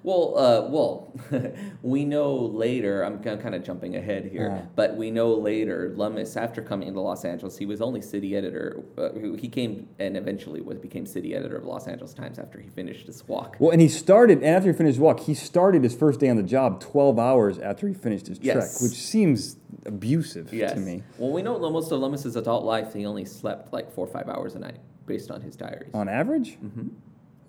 [0.03, 1.13] Well, uh, well,
[1.83, 3.03] we know later.
[3.05, 5.93] I'm kind of jumping ahead here, but we know later.
[5.97, 8.83] Lummis, after coming into Los Angeles, he was only city editor.
[8.97, 12.69] Uh, he came and eventually was became city editor of Los Angeles Times after he
[12.69, 13.57] finished his walk.
[13.59, 16.29] Well, and he started, and after he finished his walk, he started his first day
[16.31, 20.73] on the job 12 hours after he finished his trek, which seems abusive Yes.
[20.73, 21.03] to me.
[21.19, 24.29] Well, we know most of Lummis's adult life, he only slept like four or five
[24.29, 25.91] hours a night, based on his diaries.
[25.95, 26.55] On average?
[26.55, 26.89] hmm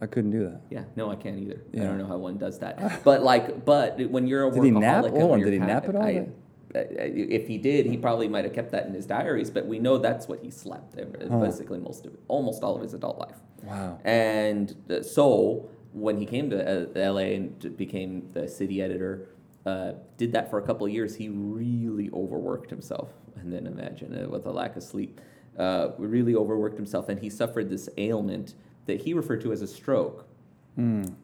[0.02, 0.62] I couldn't do that.
[0.72, 1.62] Yeah, no, I can't either.
[1.76, 3.04] I don't know how one does that.
[3.04, 5.04] But like, but when you're a Did he nap?
[5.06, 6.02] workaholic and Hold on, did he pa- nap at all?
[6.04, 6.28] I-
[6.74, 9.50] uh, if he did, he probably might have kept that in his diaries.
[9.50, 11.40] But we know that's what he slept ev- Huh.
[11.40, 13.36] basically most of almost all of his adult life.
[13.64, 14.00] Wow.
[14.06, 17.36] And uh, so when he came to uh, L.A.
[17.36, 19.28] and became the city editor,
[19.66, 21.14] uh, did that for a couple of years.
[21.16, 25.20] He really overworked himself, and then imagine uh, with a lack of sleep,
[25.60, 28.56] uh, really overworked himself, and he suffered this ailment
[28.86, 30.26] that he referred to as a stroke.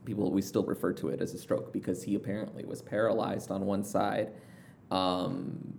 [0.05, 3.66] People we still refer to it as a stroke because he apparently was paralyzed on
[3.66, 4.32] one side.
[4.91, 5.74] Um,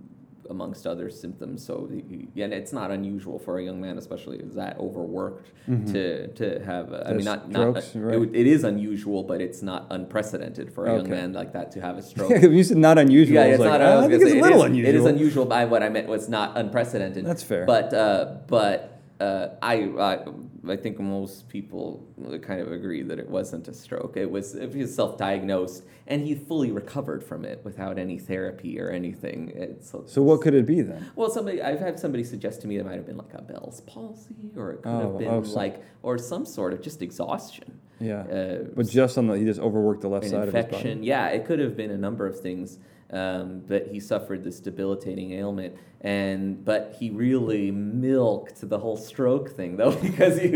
[0.50, 1.62] amongst other symptoms.
[1.62, 5.50] So, he- and it's not unusual for a young man, especially that overworked,
[5.92, 6.90] to to have.
[6.92, 8.04] uh, I mean, not strokes, not.
[8.04, 8.22] right.
[8.22, 11.82] It, it is unusual, but it's not unprecedented for a young man like that to
[11.82, 12.30] have a stroke.
[12.42, 13.34] you said not unusual.
[13.34, 13.82] Yeah, it's like, not.
[13.82, 14.88] "Ah, I, I think it's say, a little it is, unusual.
[14.88, 15.44] It is unusual.
[15.44, 17.26] By what I meant was not unprecedented.
[17.26, 17.66] That's fair.
[17.66, 20.24] But uh, but uh, I, I
[20.72, 22.06] I think most people
[22.42, 24.16] kind of agree that it wasn't a stroke.
[24.16, 28.90] It was he was self-diagnosed, and he fully recovered from it without any therapy or
[28.90, 29.52] anything.
[29.54, 31.10] It's, So what could it be then?
[31.16, 33.80] well, somebody I've had somebody suggest to me it might have been like a Bell's
[33.82, 37.02] palsy, or it could Oh, have been oh, so- like, or some sort of just
[37.02, 37.80] exhaustion.
[38.00, 38.20] Yeah.
[38.20, 40.98] Uh, but just on the, he just overworked the left side of his infection.
[40.98, 41.06] body.
[41.08, 42.78] Yeah, it could have been a number of things,
[43.10, 49.50] um, but he suffered this debilitating ailment, and but he really milked the whole stroke
[49.50, 50.48] thing though because he,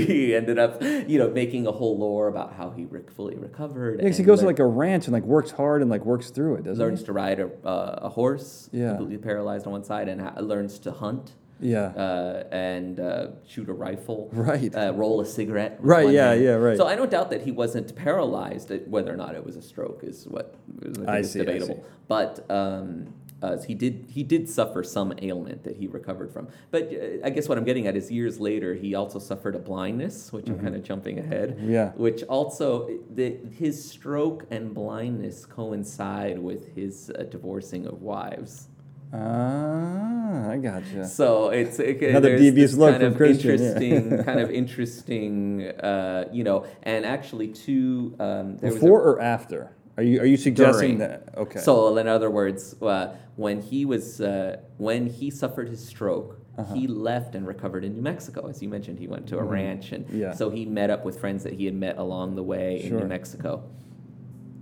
[0.00, 4.00] he ended up you know making a whole lore about how he re- fully recovered.
[4.02, 6.56] Yeah, he goes to like a ranch and like works hard and like works through
[6.56, 7.06] it, doesn't learns he?
[7.06, 8.90] to ride a, uh, a horse, Yeah.
[8.90, 11.32] completely paralyzed on one side, and ha- learns to hunt.
[11.60, 11.86] Yeah.
[11.86, 14.74] Uh, and uh, shoot a rifle, Right.
[14.74, 16.44] Uh, roll a cigarette, Right, yeah, hand.
[16.44, 16.76] yeah, right.
[16.76, 18.70] So I don't doubt that he wasn't paralyzed.
[18.88, 21.76] Whether or not it was a stroke is what is, I I see, I debatable.
[21.76, 21.90] see.
[22.08, 26.48] But um, uh, he did he did suffer some ailment that he recovered from.
[26.70, 29.58] But uh, I guess what I'm getting at is years later he also suffered a
[29.58, 31.56] blindness, which I'm kind of jumping ahead.
[31.56, 31.70] Mm-hmm.
[31.70, 31.90] Yeah.
[31.96, 38.68] Which also the, his stroke and blindness coincide with his uh, divorcing of wives.
[39.12, 41.06] Ah, I gotcha.
[41.06, 43.66] So it's it, Another devious look kind from of Christian, yeah.
[43.68, 48.14] interesting, kind of interesting, uh, you know, and actually two.
[48.18, 49.72] Um, Before was or after?
[49.96, 50.98] Are you are you suggesting During.
[50.98, 51.34] that?
[51.36, 51.58] Okay.
[51.60, 56.40] so in other words, uh, when he was uh, when he suffered his stroke.
[56.58, 56.72] Uh-huh.
[56.74, 58.98] He left and recovered in New Mexico, as you mentioned.
[58.98, 60.20] He went to a ranch, and Mm-hmm.
[60.20, 60.32] Yeah.
[60.32, 63.04] so he met up with friends that he had met along the way in New
[63.06, 63.62] Mexico.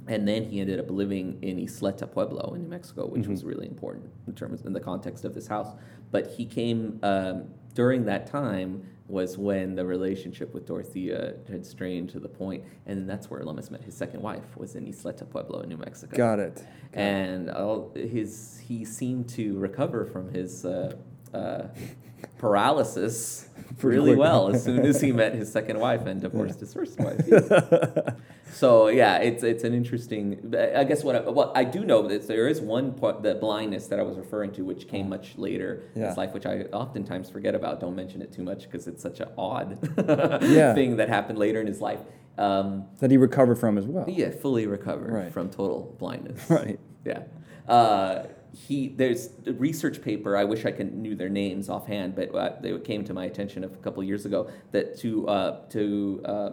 [0.07, 3.31] And then he ended up living in Isleta Pueblo in New Mexico, which Mm-hmm.
[3.31, 5.69] was really important in terms in the context of this house.
[6.11, 7.45] But he came um,
[7.75, 13.09] during that time was when the relationship with Dorothea had strained to the point, and
[13.09, 16.17] that's where Lummis met his second wife was in Isleta Pueblo in New Mexico.
[16.17, 16.65] Got it.
[16.95, 20.97] And all his he seemed to recover from his uh,
[21.35, 21.65] uh,
[22.39, 23.49] paralysis
[23.83, 27.21] really well as soon as he met his second wife and divorced his first wife.
[28.53, 30.55] So yeah, it's it's an interesting.
[30.77, 33.87] I guess what I, what I do know is there is one part the blindness
[33.89, 37.31] that I was referring to, which came much later in his life, which I oftentimes
[37.31, 37.81] forget about.
[37.81, 39.79] Don't mention it too much because it's such an odd
[40.43, 40.75] Yeah.
[40.79, 42.01] thing that happened later in his life.
[42.37, 44.07] Um, That he recovered from as well.
[44.09, 45.33] yeah, fully recovered Right.
[45.33, 46.49] from total blindness.
[46.51, 46.79] Right.
[47.05, 47.23] Yeah.
[47.69, 50.37] Uh, he there's a research paper.
[50.37, 53.65] I wish I could knew their names offhand, but uh, they came to my attention
[53.65, 56.51] a couple years ago that to uh, to uh,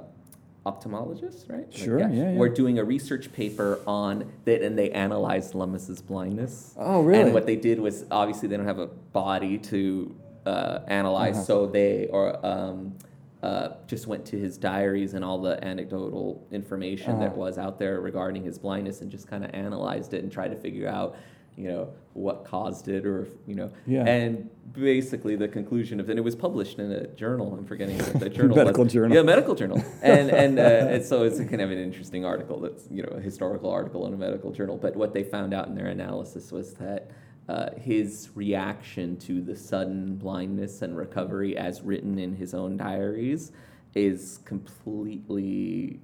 [0.65, 1.67] ophthalmologists, right?
[1.71, 2.31] Like, Sure, yeah, yeah.
[2.33, 6.73] We're doing a research paper on that, and they analyzed Lummis's blindness.
[6.77, 7.21] Oh, really?
[7.21, 11.45] And what they did was obviously they don't have a body to uh, analyzed.
[11.45, 12.95] So they or um,
[13.41, 17.99] uh, just went to his diaries and all the anecdotal information that was out there
[17.99, 21.15] regarding his blindness and just kind of analyzed it and tried to figure out,
[21.57, 23.71] you know, what caused it or if, you know.
[23.85, 24.03] Yeah.
[24.05, 27.53] And basically the conclusion of and it was published in a journal.
[27.53, 28.93] I'm forgetting what the journal Medical was.
[28.93, 29.15] journal.
[29.15, 29.83] Yeah, medical journal.
[30.01, 32.59] And and, uh, and so it's kind of an interesting article.
[32.59, 34.77] That's you know a historical article in a medical journal.
[34.77, 37.11] But what they found out in their analysis was that.
[37.49, 43.51] Uh, his reaction to the sudden blindness and recovery, as written in his own diaries,
[43.93, 45.99] is completely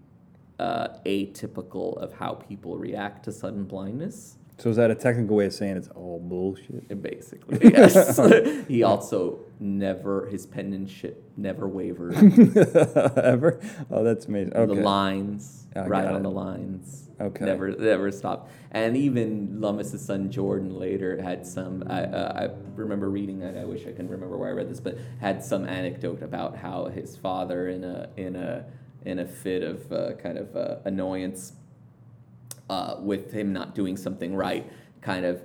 [0.59, 4.36] uh, atypical of how people react to sudden blindness.
[4.59, 7.01] So is that a technical way of saying it's all bullshit?
[7.01, 8.19] Basically, yes.
[8.67, 12.15] he also never his penmanship never wavered.
[13.17, 13.59] Ever?
[13.91, 14.53] Oh, that's amazing.
[14.55, 14.75] Okay.
[14.75, 16.23] The lines, I right on it.
[16.23, 17.09] the lines.
[17.19, 17.45] Okay.
[17.45, 18.51] Never, never stopped.
[18.71, 21.83] And even Lummis's son Jordan later had some.
[21.87, 23.39] I, uh, I remember reading.
[23.39, 23.57] that.
[23.57, 26.85] I wish I can remember where I read this, but had some anecdote about how
[26.85, 28.65] his father, in a in a
[29.05, 31.53] in a fit of uh, kind of uh, annoyance,
[32.69, 34.69] uh, with him not doing something right,
[35.01, 35.41] kind of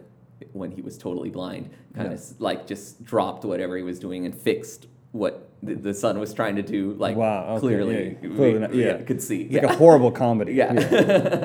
[0.52, 2.14] when he was totally blind, kind Yeah.
[2.14, 6.32] of like just dropped whatever he was doing and fixed what the, the son was
[6.34, 6.94] trying to do.
[6.94, 8.96] Like Wow, okay, clearly, yeah, clearly not- yeah.
[9.02, 9.48] could see.
[9.48, 10.52] Like a horrible comedy.
[10.56, 10.72] Yeah.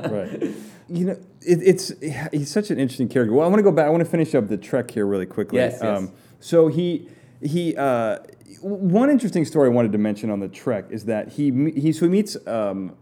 [0.09, 0.51] right.
[0.89, 1.91] You know, it, it's
[2.32, 3.34] he's such an interesting character.
[3.34, 3.88] Well, I want to go back.
[3.88, 5.59] I want to finish up the Trek here really quickly.
[5.61, 6.09] Um, Yes, yes.
[6.39, 7.09] so he
[7.41, 8.19] he uh,
[8.61, 12.05] one interesting story I wanted to mention on the Trek is that he he so
[12.05, 12.95] he meets um,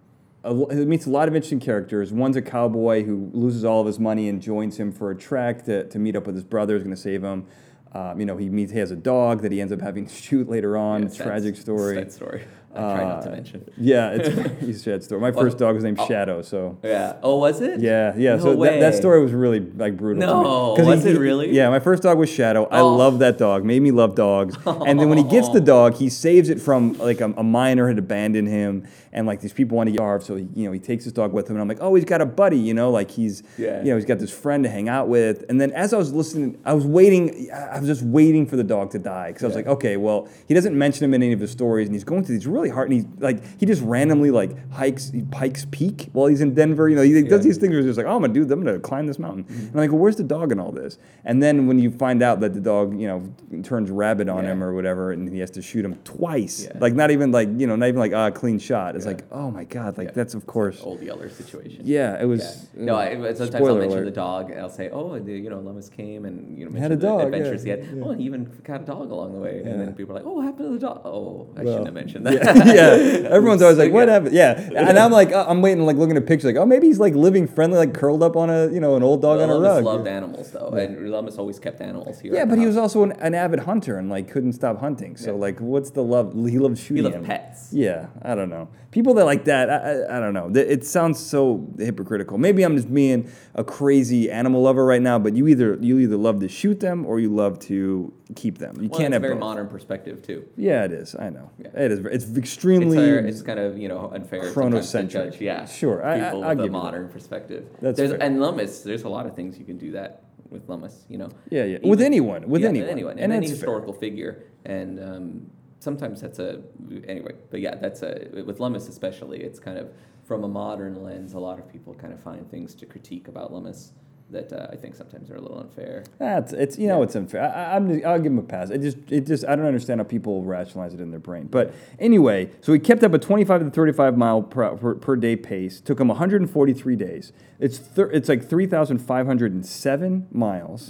[0.46, 2.14] a, he meets a lot of interesting characters.
[2.14, 5.66] One's a cowboy who loses all of his money and joins him for a trek
[5.66, 7.46] to, to meet up with his brother who's going to save him.
[7.94, 10.14] Um, you know, he meets he has a dog that he ends up having to
[10.28, 11.02] shoot later on.
[11.02, 11.96] That's- Tragic story.
[11.96, 12.44] Sad story.
[12.74, 13.70] I try not to Uh, mention.
[13.78, 14.28] Yeah, it's
[14.62, 15.22] a sad story.
[15.22, 17.14] My first dog was named Shadow, so Yeah.
[17.24, 17.80] Oh, was it?
[17.80, 18.36] yeah, yeah.
[18.36, 20.20] No so that, that story was really like brutal.
[20.20, 21.54] No, was it really?
[21.56, 22.66] Yeah, my first dog was Shadow.
[22.70, 22.94] I Oh.
[22.94, 23.64] love that dog.
[23.64, 24.58] Made me love dogs.
[24.66, 27.88] And then when he gets the dog, he saves it from like a, a miner
[27.88, 28.86] had abandoned him,
[29.16, 30.26] and like these people want to get carved.
[30.26, 32.06] So he, you know, he takes his dog with him, and I'm like, oh, he's
[32.06, 32.58] got a buddy.
[32.60, 33.80] You know, like he's, Yeah.
[33.82, 35.46] you know, he's got this friend to hang out with.
[35.50, 37.50] And then as I was listening, I was waiting.
[37.52, 39.60] I was just waiting for the dog to die because I was Yeah.
[39.62, 42.26] like, okay, well, he doesn't mention him in any of his stories, and he's going
[42.26, 42.92] through these really hard.
[42.92, 46.90] And he's like, he just randomly like hikes Pikes Peak while he's in Denver.
[46.90, 48.64] You know, he does these things where he's just like, oh, I'm gonna do, I'm
[48.64, 49.46] gonna climb this mountain.
[49.50, 50.98] And I'm like, well, where's the dog in all this?
[51.24, 53.24] And then when you find out that the dog, you know,
[53.64, 57.12] turns rabid on him or whatever, and he has to shoot him twice, like not
[57.12, 58.96] even like you know, not even like ah, clean shot.
[58.96, 60.82] It's Like, oh my god, like that's of course.
[60.84, 61.82] Old Yeller situation.
[61.84, 62.68] Yeah, it was.
[62.76, 62.84] Yeah.
[62.86, 64.06] No, uh, I, sometimes I'll mention alert.
[64.06, 66.92] the dog, and I'll say, "Oh, the, you know, Lummis came and you know had
[66.92, 67.84] a dog, adventures he had.
[67.84, 68.04] yeah.
[68.04, 70.28] Oh, and he even got a dog along the way." And then people are like,
[70.28, 72.34] "Oh, what happened to the dog?" Oh, I Well, shouldn't have mentioned that.
[72.66, 73.30] Yeah.
[73.30, 76.26] Everyone's always like, "What happened?" Yeah, and I'm like, uh, I'm waiting, like looking at
[76.26, 78.96] pictures, like, oh, maybe he's like living friendly, like curled up on a, you know,
[78.96, 79.86] an old dog Well, on a Lummis rug.
[79.86, 82.34] loved animals though, and Lummis always kept animals here.
[82.34, 85.16] Yeah, but he was also an, an avid hunter and like couldn't stop hunting.
[85.18, 85.38] So Yeah.
[85.40, 86.34] like, what's the love?
[86.34, 87.04] He loved shooting.
[87.06, 87.70] he loved pets.
[87.72, 88.68] Yeah, I don't know.
[88.96, 90.50] People that like that, I, I, I don't know.
[90.58, 92.38] It sounds so hypocritical.
[92.38, 95.20] Maybe I'm just being a crazy animal lover right now.
[95.20, 98.78] But you either you either love to shoot them or you love to keep them.
[98.82, 99.42] You Well, can't it's a have very both.
[99.42, 100.46] modern perspective too.
[100.56, 101.14] Yeah, it is.
[101.14, 101.52] I know.
[101.60, 101.68] Yeah.
[101.76, 102.00] It is.
[102.06, 102.98] It's It's, extremely.
[102.98, 105.10] uh, it's kind of you know unfair Chronocentric.
[105.10, 105.42] judge.
[105.42, 107.66] Yeah, Sure, I- I- people I'll with give a modern perspective.
[107.82, 108.24] That's there's, fair.
[108.24, 111.04] and Lummis, there's a lot of things you can do that with Lummis.
[111.10, 111.30] You know.
[111.50, 111.80] Yeah, yeah.
[111.84, 112.90] With anyone, with yeah, anyone.
[112.90, 113.66] anyone, And and, any that's fair.
[113.68, 115.48] historical figure, and um,
[115.80, 116.62] sometimes that's a
[117.08, 117.34] anyway.
[117.52, 119.42] But yeah, that's a with Lummis especially.
[119.42, 119.92] It's kind of
[120.24, 121.34] from a modern lens.
[121.34, 123.94] A lot of people kind of find things to critique about Lummis
[124.32, 126.04] that uh, I think sometimes are a little unfair.
[126.18, 127.44] That's it's you know it's unfair.
[127.44, 128.70] I, I'm I'll give him a pass.
[128.72, 131.48] It just it just I don't understand how people rationalize it in their brain.
[131.48, 135.36] But anyway, so he kept up a 25 to 35 mile per, per, per day
[135.36, 135.80] pace.
[135.80, 137.34] Took him 143 days.
[137.60, 140.90] It's thir- it's like 3,507 miles.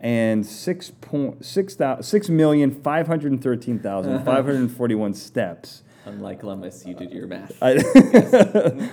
[0.00, 5.12] And six point six thousand six million five hundred thirteen thousand five hundred forty one
[5.14, 5.82] steps.
[6.06, 7.52] Unlike Lummis, you did your math.
[7.62, 7.74] I,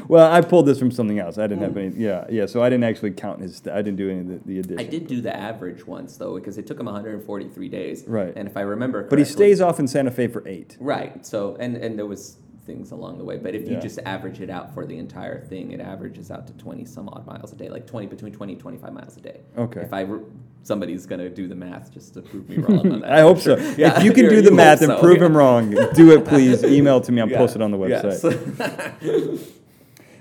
[0.09, 1.37] well, I pulled this from something else.
[1.37, 1.95] I didn't have any.
[1.95, 2.45] Yeah, yeah.
[2.45, 3.61] So I didn't actually count his.
[3.65, 4.79] I didn't do any of the, the addition.
[4.79, 8.03] I did do the average once though, because it took him 143 days.
[8.05, 8.33] Right.
[8.35, 10.75] And if I remember, correctly, But he stays off in Santa Fe for eight.
[10.81, 11.25] Right.
[11.25, 12.37] So and and there was
[12.67, 15.71] things along the way, but if you just average it out for the entire thing,
[15.71, 18.61] it averages out to 20 some odd miles a day, like 20 between 20 and
[18.61, 19.39] 25 miles a day.
[19.57, 19.79] Okay.
[19.81, 20.21] If I re-
[20.61, 23.11] somebody's gonna do the math just to prove me wrong on that.
[23.11, 23.57] I hope Sure.
[23.57, 23.75] so.
[23.77, 25.25] Yeah, if you can do the math and so, prove yeah.
[25.25, 26.63] him wrong, do it, please.
[26.63, 27.21] Email to me.
[27.21, 27.37] I'll Yeah.
[27.37, 28.99] post it on the website.
[29.01, 29.51] Yes.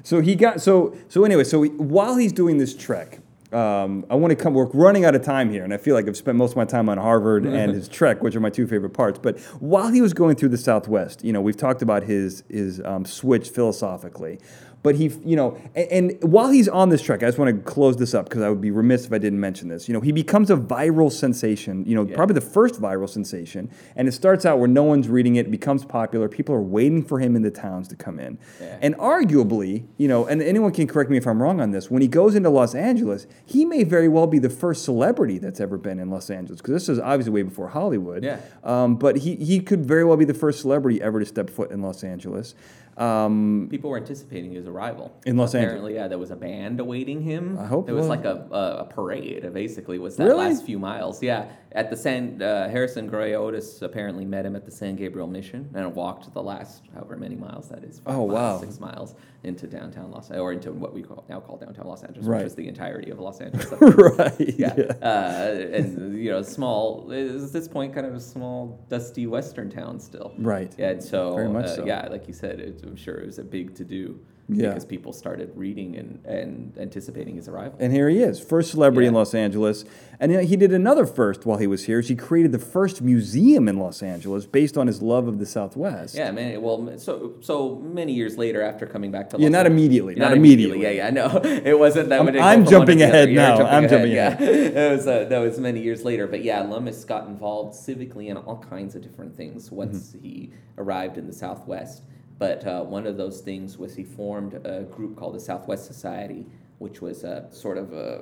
[0.05, 1.43] So he got so so anyway.
[1.45, 3.19] So he, while he's doing this trek,
[3.57, 4.55] um, I want to come.
[4.55, 6.65] We're running out of time here, and I feel like I've spent most of my
[6.65, 9.19] time on Harvard and his trek, which are my two favorite parts.
[9.19, 12.81] But while he was going through the Southwest, you know, we've talked about his his
[12.85, 14.39] um, switch philosophically.
[14.83, 17.61] but he, you know, and, and while he's on this trek, I just want to
[17.73, 19.89] close this up because I would be remiss if I didn't mention this.
[19.89, 21.85] You know, he becomes a viral sensation.
[21.87, 22.15] You know, Yeah.
[22.15, 25.85] probably the first viral sensation, and it starts out where no one's reading it, becomes
[25.85, 26.29] popular.
[26.29, 28.77] People are waiting for him in the towns to come in, Yeah.
[28.81, 31.91] and arguably, you know, and anyone can correct me if I'm wrong on this.
[31.91, 35.61] When he goes into Los Angeles, he may very well be the first celebrity that's
[35.61, 38.25] ever been in Los Angeles because this is obviously way before Hollywood.
[38.25, 38.41] Yeah.
[38.65, 41.71] Um, but he he could very well be the first celebrity ever to step foot
[41.71, 42.57] in Los Angeles.
[42.97, 45.93] Um, People were anticipating his arrival In Los Angeles.
[45.95, 47.59] Yeah, there was a band awaiting him.
[47.59, 49.53] I hope it was like a, a, a parade.
[49.53, 50.47] Basically, was that Really?
[50.47, 51.23] last few miles?
[51.23, 55.27] Yeah, at the San uh, Harrison Gray Otis apparently met him at the San Gabriel
[55.27, 58.01] Mission and walked the last however many miles that is.
[58.07, 58.59] oh miles, wow.
[58.61, 62.03] six miles into downtown Los Angeles or into what we call, now call downtown Los
[62.03, 62.39] Angeles, Right.
[62.39, 63.71] which is the entirety of Los Angeles.
[64.19, 64.35] right.
[64.59, 64.73] yeah,
[65.03, 69.71] Uh, and you know, small is at this point kind of a small, dusty western
[69.71, 70.33] town still.
[70.39, 70.75] Right.
[70.79, 71.85] Yeah, and so, Very much uh, so.
[71.87, 74.69] yeah, like you said, it, I'm sure it was a big to do Yeah.
[74.69, 77.77] because people started reading and, and anticipating his arrival.
[77.81, 79.85] And here he is, first celebrity in Los Angeles.
[80.21, 82.01] And he did another first while he was here.
[82.01, 86.15] he created the first museum in Los Angeles based on his love of the Southwest.
[86.15, 86.63] yeah, man.
[86.63, 90.15] Well, so so many years later, after coming back to Yeah, Los not Angeles- immediately,
[90.15, 90.83] not immediately.
[90.83, 91.41] Yeah, yeah, I know.
[91.45, 92.21] It wasn't that.
[92.21, 93.67] I'm- I'm jumping one to the ahead now.
[93.67, 94.35] I'm jumping Yeah,
[94.79, 96.27] that was uh, that was many years later.
[96.27, 100.23] But yeah, Lummis got involved civically in all kinds of different things once Mm-hmm.
[100.25, 102.03] he arrived in the Southwest.
[102.39, 106.47] But uh, one of those things was he formed a group called the Southwest Society,
[106.79, 108.19] which was uh, sort of uh,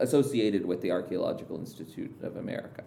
[0.00, 2.84] associated with the Archaeological Institute of America.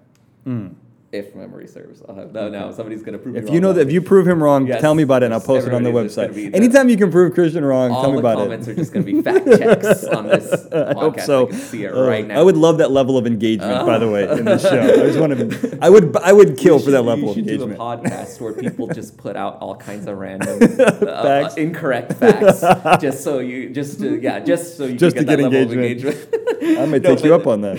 [1.16, 3.36] If memory serves, I'll have, no, no, somebody's going to prove.
[3.38, 4.82] If you know that, if you prove him wrong, Yes.
[4.82, 6.34] tell me about it, and I'll post it on the website.
[6.34, 8.42] the- Anytime you can prove Christian wrong, tell me about it.
[8.42, 11.26] All the comments are just going to be fact checks on this I hope podcast.
[11.26, 11.48] so.
[11.48, 12.40] I can see it Uh, right now.
[12.40, 14.82] I would love that level of engagement, by the way, in the show.
[14.82, 15.78] I just want to.
[15.82, 16.16] I would.
[16.18, 17.78] I would kill You for that should- level you of should engagement.
[17.78, 21.56] do a podcast where people just put out all kinds of random uh, Facts.
[21.56, 22.62] incorrect facts,
[23.02, 25.58] just so you, just to, yeah, just so you Just can to get, get that
[25.60, 26.16] level engagement.
[26.16, 26.80] of engagement.
[26.80, 27.78] I may No, take you up on that.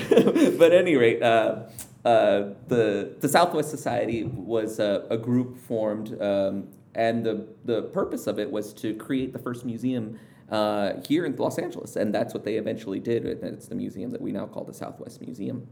[0.58, 1.62] but at any rate, uh,
[2.06, 8.28] uh, the the Southwest Society was a, a group formed, um, and the the purpose
[8.28, 10.16] of it was to create the first museum
[10.50, 13.26] uh, here in Los Angeles, and that's what they eventually did.
[13.26, 15.66] It's the museum that we now call the Southwest Museum.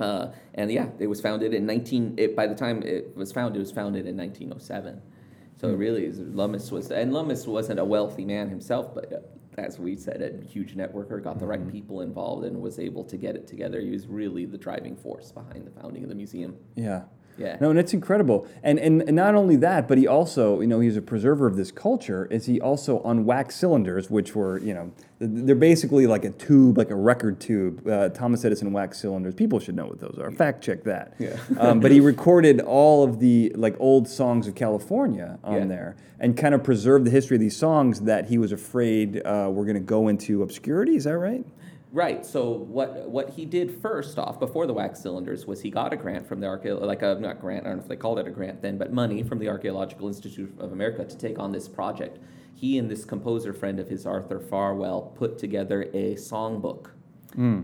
[0.00, 2.14] Uh, and yeah, it was founded in 19.
[2.16, 5.02] It, by the time it was founded, it was founded in 1907.
[5.60, 9.16] So it really, is, Lummis was, and Lummis wasn't a wealthy man himself, but uh,
[9.58, 11.70] as we said, a huge networker, got the right mm-hmm.
[11.70, 13.80] people involved, and was able to get it together.
[13.80, 16.56] He was really the driving force behind the founding of the museum.
[16.74, 17.04] Yeah.
[17.38, 17.56] Yeah.
[17.60, 18.46] No, and it's incredible.
[18.62, 21.56] And, and and not only that, but he also, you know, he's a preserver of
[21.56, 22.26] this culture.
[22.30, 26.78] Is he also on wax cylinders, which were, you know, they're basically like a tube,
[26.78, 27.86] like a record tube.
[27.88, 29.34] Uh, Thomas Edison wax cylinders.
[29.34, 30.30] People should know what those are.
[30.30, 31.14] Fact check that.
[31.18, 31.36] Yeah.
[31.58, 35.64] um, but he recorded all of the like old songs of California on Yeah.
[35.66, 39.48] there, and kind of preserved the history of these songs that he was afraid uh,
[39.52, 40.96] were going to go into obscurity.
[40.96, 41.44] Is that right?
[41.90, 42.24] Right.
[42.24, 45.96] So what what he did first off before the wax cylinders was he got a
[45.96, 48.26] grant from the archeo like a not grant I don't know if they called it
[48.26, 51.66] a grant then but money from the Archaeological Institute of America to take on this
[51.66, 52.18] project.
[52.54, 56.90] He and this composer friend of his Arthur Farwell put together a songbook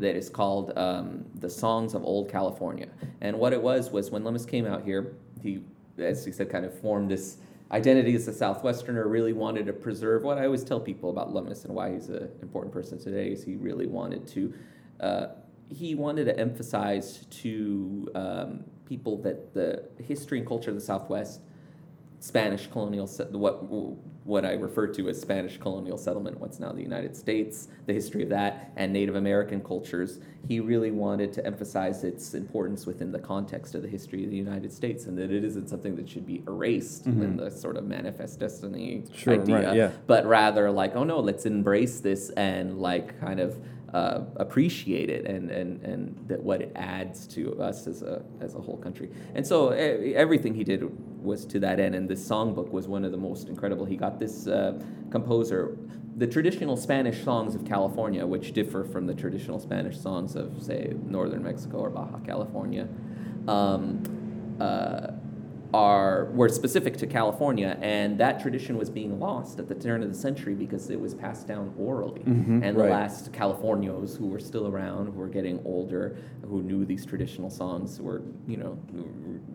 [0.00, 2.88] that is called um, the Songs of Old California.
[3.20, 5.62] And what it was was when Lummis came out here, he
[5.98, 7.38] as he said kind of formed this
[7.70, 10.22] identity as a Southwesterner, really wanted to preserve.
[10.22, 13.42] What I always tell people about Lummis and why he's an important person today is
[13.42, 14.54] he really wanted to,
[15.00, 15.26] uh,
[15.68, 21.40] he wanted to emphasize to um, people that the history and culture of the Southwest,
[22.20, 23.64] Spanish colonial, what
[24.24, 28.22] what I refer to as Spanish colonial settlement, what's now the United States, the history
[28.22, 30.18] of that, and Native American cultures.
[30.48, 34.36] He really wanted to emphasize its importance within the context of the history of the
[34.36, 37.84] United States, and that it isn't something that should be erased in the sort of
[37.84, 39.14] manifest destiny Mm-hmm.
[39.14, 39.90] Sure, right, idea, yeah.
[40.06, 43.58] but rather like, oh no, let's embrace this and like kind of
[43.94, 48.56] uh, appreciate it and, and, and that what it adds to us as a, as
[48.56, 49.08] a whole country.
[49.36, 50.82] And so everything he did
[51.24, 51.94] was to that end.
[51.94, 53.84] And this songbook was one of the most incredible.
[53.84, 54.82] He got this uh,
[55.12, 55.78] composer,
[56.16, 60.92] the traditional Spanish songs of California, which differ from the traditional Spanish songs of, say,
[61.06, 62.88] northern Mexico or Baja California.
[63.46, 64.02] Um,
[64.60, 65.12] uh,
[65.74, 70.08] are were specific to California, and that tradition was being lost at the turn of
[70.08, 72.22] the century because it was passed down orally.
[72.62, 76.16] and the last Californios who were still around, who were getting older,
[76.46, 78.78] who knew these traditional songs, were you know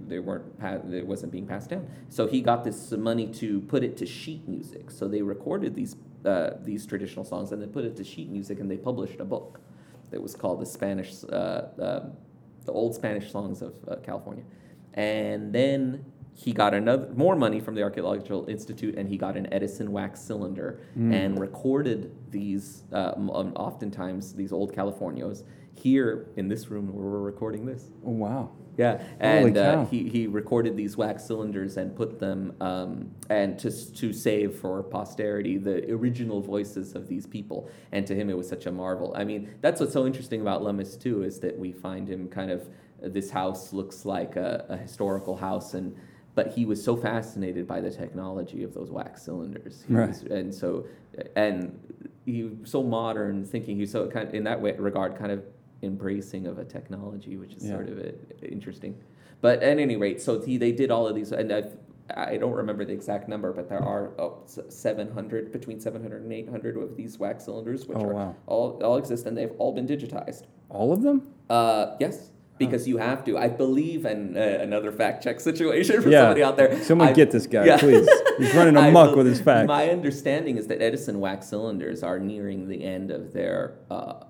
[0.08, 0.44] they weren't
[0.94, 1.88] it wasn't being passed down.
[2.10, 4.92] So he got this money to put it to sheet music.
[4.92, 5.96] So they recorded these
[6.26, 9.26] uh, these traditional songs and they put it to sheet music, and they published a
[9.26, 9.62] book
[10.12, 11.24] that was called the Spanish.
[11.24, 11.36] Uh,
[11.88, 12.10] uh,
[12.66, 14.44] the old Spanish songs of uh, California.
[15.00, 19.48] And then he got another more money from the Archaeological Institute, and he got an
[19.54, 20.82] Edison wax cylinder
[21.14, 22.84] and recorded these.
[22.92, 25.44] Uh, um, oftentimes, these old Californios
[25.74, 27.92] here in this room where we're recording this.
[28.06, 28.52] Oh wow.
[28.78, 33.72] Yeah, and uh, he, he recorded these wax cylinders and put them um, and to
[33.96, 37.70] to save for posterity the original voices of these people.
[37.92, 39.14] And to him, it was such a marvel.
[39.16, 42.52] I mean, that's what's so interesting about Lummis too is that we find him kind
[42.52, 42.70] of
[43.02, 45.96] this house looks like a, a historical house and.
[46.36, 50.08] But he was so fascinated by the technology of those wax cylinders, He Right.
[50.08, 50.86] was- and so,
[51.36, 51.78] and
[52.26, 53.76] he was so modern thinking.
[53.78, 55.44] He's so kind in that way regard, kind of
[55.84, 57.72] embracing of a technology, which is Yeah.
[57.72, 58.12] sort of uh
[58.44, 58.96] interesting.
[59.42, 61.76] But at any rate, so he, they did all of these, and I've,
[62.16, 66.78] I don't remember the exact number, but there are oh, 700, between 700 and 800
[66.78, 68.36] of these wax cylinders, which Oh, are wow.
[68.48, 70.44] all, all exist, and they've all been digitized.
[70.70, 71.28] All of them?
[71.50, 72.29] Uh, yes,
[72.60, 73.38] because you have to.
[73.38, 76.20] I believe, and uh, another fact check situation for Yeah.
[76.26, 76.84] somebody out there.
[76.84, 77.78] Someone I- get this guy, yeah.
[77.80, 78.08] please.
[78.38, 79.68] He's running amok bel- with his facts.
[79.68, 84.26] My understanding is that Edison wax cylinders are nearing the end of their uh,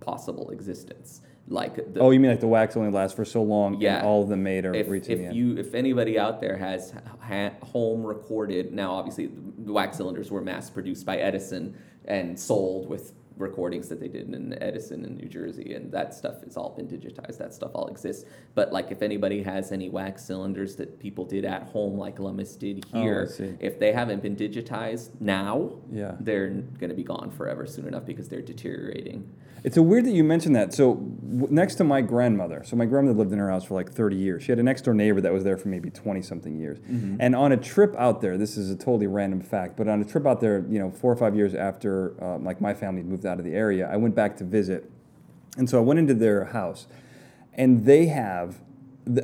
[0.00, 1.20] possible existence.
[1.48, 3.80] Like the, Oh, you mean like the wax only lasts for so long?
[3.80, 3.98] Yeah.
[3.98, 5.36] And all of them made are if, reaching the end.
[5.36, 10.40] you if anybody out there has ha- home recorded now obviously the wax cylinders were
[10.42, 15.28] mass produced by edison and sold with recordings that they did in Edison in New
[15.28, 17.38] Jersey, and that stuff has all been digitized.
[17.38, 18.24] That stuff all exists.
[18.54, 22.54] But like, if anybody has any wax cylinders that people did at home, like Lummis
[22.56, 23.54] did Oh, here, see.
[23.60, 26.16] if they haven't been digitized now, Yeah.
[26.20, 29.28] they're going to be gone forever soon enough because they're deteriorating.
[29.62, 30.72] It's a weird that you mentioned that.
[30.72, 33.92] So w- next to my grandmother, so my grandmother lived in her house for like
[33.92, 34.42] 30 years.
[34.42, 36.78] She had a next door neighbor that was there for maybe 20 something years.
[37.18, 40.04] And on a trip out there, this is a totally random fact, but on a
[40.06, 43.26] trip out there, you know, four or five years after uh, like my family moved
[43.26, 44.90] out of the area, I went back to visit.
[45.56, 46.86] And so I went into their house,
[47.54, 48.60] and they have.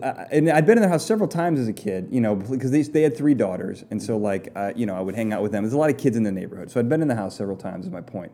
[0.02, 2.70] uh, And I'd been in their house several times as a kid, you know, because
[2.72, 5.42] they, they had three daughters, and so like, uh, you know, I would hang out
[5.42, 5.62] with them.
[5.62, 7.56] There's a lot of kids in the neighborhood, so I'd been in the house several
[7.56, 7.86] times.
[7.86, 8.32] Is my point.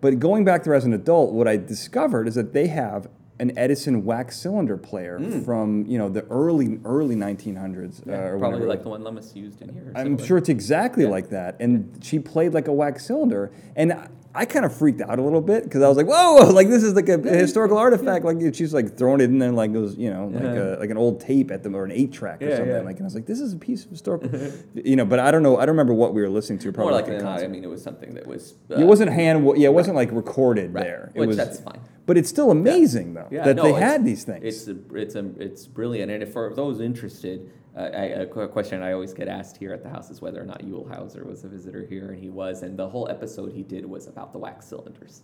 [0.00, 3.08] But going back there as an adult, what I discovered is that they have
[3.38, 8.60] an Edison wax cylinder player from you know the early early 1900s uh, or Probably
[8.60, 8.66] whenever.
[8.66, 9.92] like the one Lummis used in here.
[9.94, 11.56] I'm sure it's exactly like that.
[11.60, 13.94] And she played like a wax cylinder, and
[14.36, 16.82] I, kind of freaked out a little bit because I was like, "Whoa, like this
[16.82, 19.78] is like a, a historical artifact." Like she's like throwing it in there like it
[19.78, 22.42] was you know like a, like an old tape at them or an eight track
[22.42, 22.74] or Yeah, something.
[22.74, 22.80] yeah.
[22.82, 24.30] Like, and I was like, "This is a piece of historical,"
[24.74, 25.04] you know.
[25.04, 25.56] But I don't know.
[25.56, 26.72] I don't remember what we were listening to.
[26.72, 28.54] Probably More like a an, I mean, it was something that was.
[28.70, 29.44] Uh, It wasn't hand.
[29.56, 30.84] Yeah, it wasn't like recorded Right.
[30.84, 31.12] there.
[31.14, 31.36] It Which was.
[31.36, 31.80] that's fine.
[32.06, 34.44] But it's still amazing though that no, they had these things.
[34.44, 38.82] It's a, it's a, it's brilliant, and if for those interested, uh, I, a question
[38.82, 41.44] I always get asked here at the house is whether or not Huell Howser was
[41.44, 44.38] a visitor here, and he was, and the whole episode he did was about the
[44.38, 45.22] wax cylinders.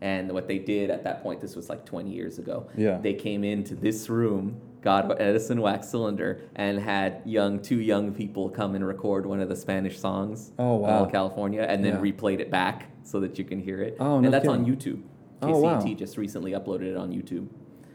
[0.00, 2.66] And what they did at that point, this was like 20 years ago.
[2.74, 2.96] Yeah.
[3.02, 8.14] They came into this room, got an Edison wax cylinder, and had young two young
[8.14, 10.52] people come and record one of the Spanish songs.
[10.58, 11.04] Oh, wow.
[11.04, 12.12] uh, California, and then Yeah.
[12.12, 13.98] replayed it back so that you can hear it.
[14.00, 14.94] Oh, and no that's on kidding.
[14.96, 15.02] YouTube.
[15.42, 15.94] Oh, KCET wow.
[15.94, 17.48] just recently uploaded it on YouTube.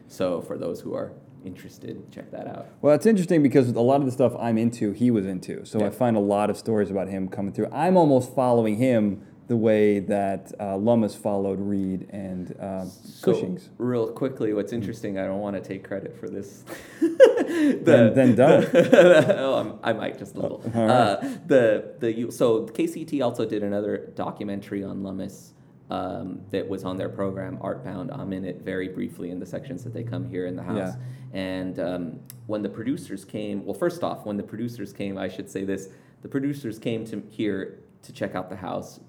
[0.07, 1.11] So for those who are
[1.45, 2.67] interested, check that out.
[2.81, 5.65] Well, it's interesting because a lot of the stuff I'm into, he was into.
[5.65, 5.87] So Yeah.
[5.87, 7.67] I find a lot of stories about him coming through.
[7.71, 13.69] I'm almost following him the way that uh, Lummis followed Reid and uh, So Cushing's.
[13.77, 16.63] real quickly, what's interesting, I don't want to take credit for this.
[17.47, 18.67] Then- then don't.
[18.73, 20.63] oh, I'm- I might just a little.
[20.73, 20.89] all right.
[20.89, 21.15] uh,
[21.45, 25.53] the the you- so KCET also did another documentary on Lummis.
[25.91, 28.09] Um, that was on their program Artbound.
[28.17, 30.95] I'm in it very briefly in the sections that they come here in the house.
[31.31, 35.47] And um, when the producers came, well, first off, when the producers came, I should
[35.47, 35.89] say this:
[36.23, 38.99] the producers came to here to check out the house,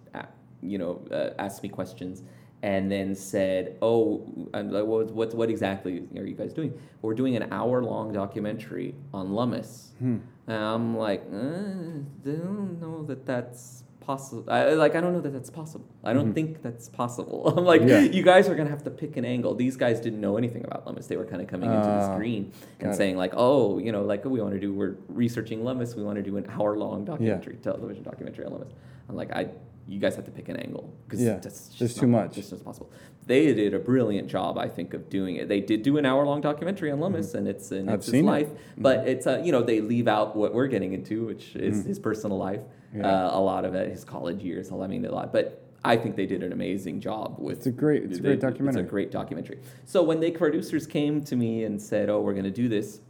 [0.60, 2.22] you know, uh, asked me questions,
[2.62, 6.78] and then said, "Oh, I'm like, what, what, what exactly are you guys doing?
[7.02, 10.18] We're doing an hour-long documentary on Lummis." Hmm.
[10.46, 14.44] And I'm like, uh, I don't know that that's possible.
[14.48, 15.86] I, like, I don't know that that's possible.
[16.04, 17.38] I don't think that's possible.
[17.56, 17.88] I'm like, Mm-hmm.
[17.90, 18.00] Yeah.
[18.18, 19.54] you guys are gonna have to pick an angle.
[19.54, 21.06] These guys didn't know anything about Lummis.
[21.08, 22.96] They were kind of coming into the Ah, screen and it.
[22.96, 24.72] saying like, oh, you know, like we want to do.
[24.72, 25.94] We're researching Lummis.
[25.96, 28.72] We want to do an hour-long documentary, television documentary on Lummis.
[29.08, 29.48] I'm like, I,
[29.88, 32.32] you guys have to pick an angle because Yeah, that's just there's not- too much.
[32.34, 32.90] Just as possible.
[33.26, 35.48] They did a brilliant job, I think, of doing it.
[35.48, 37.88] They did do an hour-long documentary on Lummis, and it's Mm-hmm.
[37.88, 38.28] I've it's his seen it.
[38.28, 38.48] life.
[38.78, 41.98] But it's uh, you know they leave out what we're getting into, which is his
[41.98, 42.60] personal life.
[42.96, 43.06] Yeah.
[43.26, 44.70] Uh, a lot of it, his college years.
[44.72, 45.32] I mean, a lot.
[45.32, 47.58] But I think they did an amazing job with.
[47.58, 48.82] It's a great- it's a great documentary.
[48.82, 49.58] It's a great documentary.
[49.84, 53.00] So when the producers came to me and said, "Oh, we're going to do this,"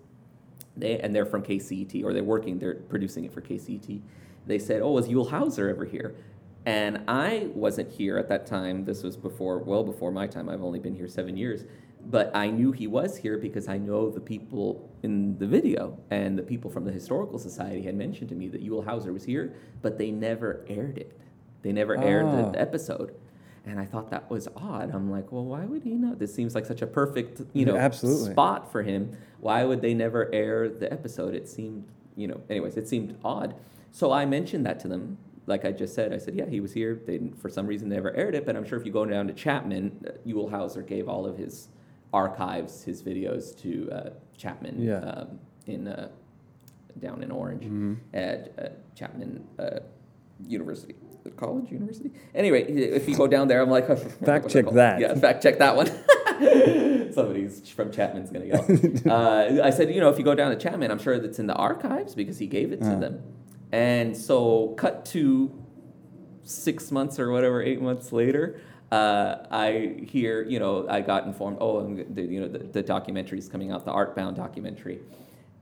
[0.77, 4.01] they and they're from KCET or they're working, they're producing it for KCET.
[4.47, 6.15] They said, "Oh, was Huell Howser ever here?"
[6.67, 8.85] And I wasn't here at that time.
[8.85, 10.49] This was before, well before my time.
[10.49, 11.65] I've only been here seven years,
[12.11, 16.39] but I knew he was here because I know the people in the video, and
[16.39, 19.55] the people from the historical society had mentioned to me that Huell Howser was here,
[19.83, 21.19] but they never aired it.
[21.63, 23.15] They never aired the, the episode.
[23.65, 24.95] And I thought that was odd.
[24.95, 26.15] I'm like, well, why would he know?
[26.15, 28.31] This seems like such a perfect, you Yeah, know, absolutely.
[28.33, 29.17] spot for him.
[29.41, 31.35] Why would they never air the episode?
[31.35, 31.85] It seemed,
[32.15, 33.57] you know, anyways, it seemed odd.
[33.91, 35.19] So I mentioned that to them.
[35.47, 37.01] Like I just said, I said, yeah, he was here.
[37.07, 38.47] They, didn't- for some reason, they never aired it.
[38.47, 41.37] But I'm sure if you go down to Chapman, uh, Huell Howser gave all of
[41.37, 41.69] his
[42.13, 44.99] archives, his videos to uh, Chapman Yeah.
[44.99, 46.09] um, in uh,
[46.99, 47.95] down in Orange Mm-hmm.
[48.15, 49.81] at uh, Chapman uh,
[50.47, 50.95] University.
[51.37, 52.13] College, university.
[52.37, 53.87] Anyway, if you go down there, I'm like,
[54.25, 55.01] Fact check that.
[55.01, 55.87] Yeah, fact check that one.
[57.13, 58.65] Somebody's from Chapman's gonna yell.
[59.13, 61.49] uh, I said, you know, if you go down to Chapman, I'm sure that's in
[61.49, 63.23] the archives because he gave it to them.
[63.73, 65.51] And so, cut to
[66.45, 68.61] six months or whatever, eight months later,
[68.93, 73.39] uh, I hear, you know, I got informed, oh, the, you know, the, the documentary
[73.39, 75.01] is coming out, the Artbound documentary.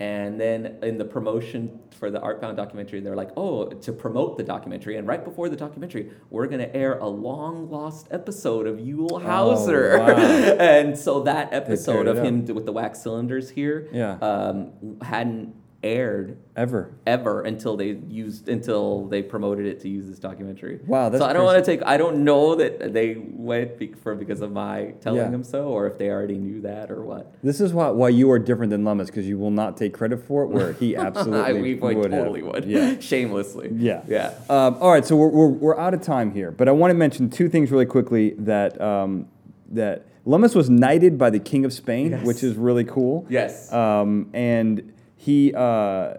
[0.01, 4.43] And then in the promotion for the Artbound documentary, they're like, oh, to promote the
[4.43, 4.97] documentary.
[4.97, 9.23] And right before the documentary, we're going to air a long lost episode of Huell
[9.23, 9.99] Howser.
[10.01, 10.07] wow.
[10.59, 12.25] and so that episode of up.
[12.25, 14.15] him with the wax cylinders here Yeah.
[14.21, 15.55] um, hadn't
[15.85, 16.95] aired Ever.
[17.07, 20.81] ever until they used until they promoted it to use this documentary.
[20.87, 21.85] Wow, that's so I don't want to take.
[21.85, 25.31] I don't know that they went be- for because of my telling Yeah.
[25.31, 27.35] them so, or if they already knew that or what.
[27.43, 30.23] This is why why you are different than Lummis because you will not take credit
[30.25, 32.21] for it, where he absolutely I, we would would have.
[32.23, 32.65] totally would.
[32.65, 32.99] Yeah.
[33.01, 33.71] shamelessly.
[33.75, 34.03] Yeah.
[34.09, 34.35] yeah.
[34.49, 36.95] Um, all right, so we're, we're, we're out of time here, but I want to
[36.95, 39.27] mention two things really quickly that um,
[39.73, 42.25] that Lummis was knighted by the King of Spain, Yes.
[42.27, 43.27] which is really cool.
[43.29, 43.71] Yes.
[43.73, 44.94] Um, and
[45.25, 46.15] he uh,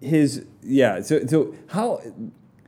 [0.00, 1.00] his yeah.
[1.00, 2.00] So so how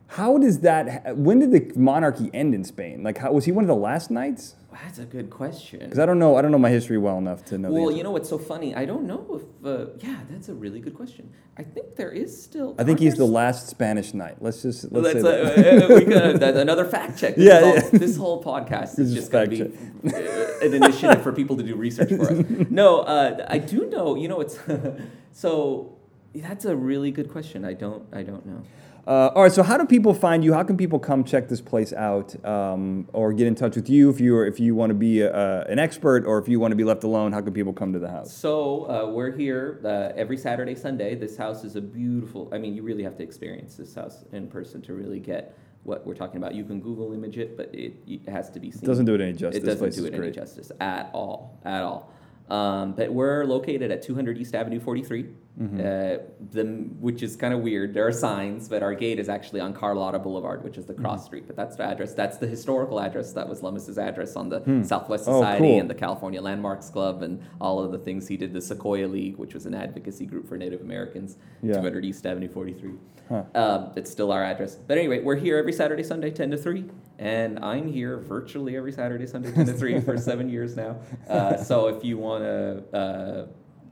[0.06, 1.16] how does that?
[1.16, 3.02] When did the monarchy end in Spain?
[3.02, 4.54] Like, how was he one of the last knights?
[4.82, 5.80] That's a good question.
[5.80, 6.36] Because I don't know.
[6.36, 7.70] I don't know my history well enough to know.
[7.70, 8.74] Well, you know what's so funny?
[8.74, 9.66] I don't know if.
[9.66, 11.32] Uh, yeah, that's a really good question.
[11.56, 12.74] I think there is still.
[12.78, 14.36] I think he's the last Spanish knight.
[14.40, 15.82] Let's just let's say that.
[15.82, 17.34] uh, uh, we could, that's another fact check.
[17.34, 17.88] This Yeah, all- yeah.
[17.92, 21.62] This whole podcast is is just going to be uh, an initiative for people to
[21.64, 22.44] do research for us.
[22.70, 24.14] No, uh, I do know.
[24.14, 24.58] You know, it's
[25.32, 25.94] so.
[26.34, 27.64] That's a really good question.
[27.64, 28.04] I don't.
[28.12, 28.62] I don't know.
[29.08, 29.52] Uh, all right.
[29.52, 30.52] So, how do people find you?
[30.52, 34.10] How can people come check this place out, um, or get in touch with you
[34.10, 36.76] if you if you want to be a, an expert, or if you want to
[36.76, 37.32] be left alone?
[37.32, 38.30] How can people come to the house?
[38.36, 41.14] So uh, we're here uh, every Saturday, Sunday.
[41.14, 42.50] This house is a beautiful.
[42.52, 46.06] I mean, you really have to experience this house in person to really get what
[46.06, 46.54] we're talking about.
[46.54, 48.84] You can Google image it, but it, it has to be seen.
[48.84, 49.62] doesn't do it any justice.
[49.62, 52.12] It This doesn't place do it any justice at all, at all.
[52.50, 55.26] Um, but we're located at 200 East Avenue 43,
[55.58, 55.80] Mm-hmm.
[55.80, 56.62] uh, the,
[57.00, 57.92] which is kind of weird.
[57.92, 61.02] There are signs, but our gate is actually on Carlota Boulevard, which is the Mm-hmm.
[61.02, 61.48] cross street.
[61.48, 62.14] But that's the address.
[62.14, 63.32] That's the historical address.
[63.32, 65.80] That was Lummis's address on the Southwest Oh, Society cool.
[65.80, 68.52] and the California Landmarks Club and all of the things he did.
[68.52, 71.74] The Sequoia League, which was an advocacy group for Native Americans, Yeah.
[71.74, 72.92] 200 East Avenue 43.
[73.28, 73.44] Huh.
[73.54, 74.74] Um, it's still our address.
[74.74, 76.84] But anyway, we're here every Saturday, Sunday, 10 to 3.
[77.18, 80.98] And I'm here virtually every Saturday, Sunday, 10 to 3 for seven years now.
[81.28, 83.46] Uh, so if you want to uh,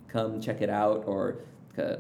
[0.09, 1.41] come check it out or
[1.77, 1.97] uh,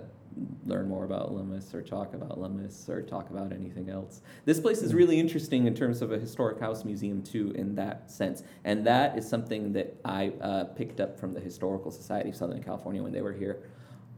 [0.67, 4.81] learn more about Lummis or talk about Lummis or talk about anything else, this place
[4.81, 8.45] is really interesting in terms of a historic house museum, too, in that sense.
[8.65, 12.63] And that is something that I uh, picked up from the Historical Society of Southern
[12.63, 13.63] California when they were here.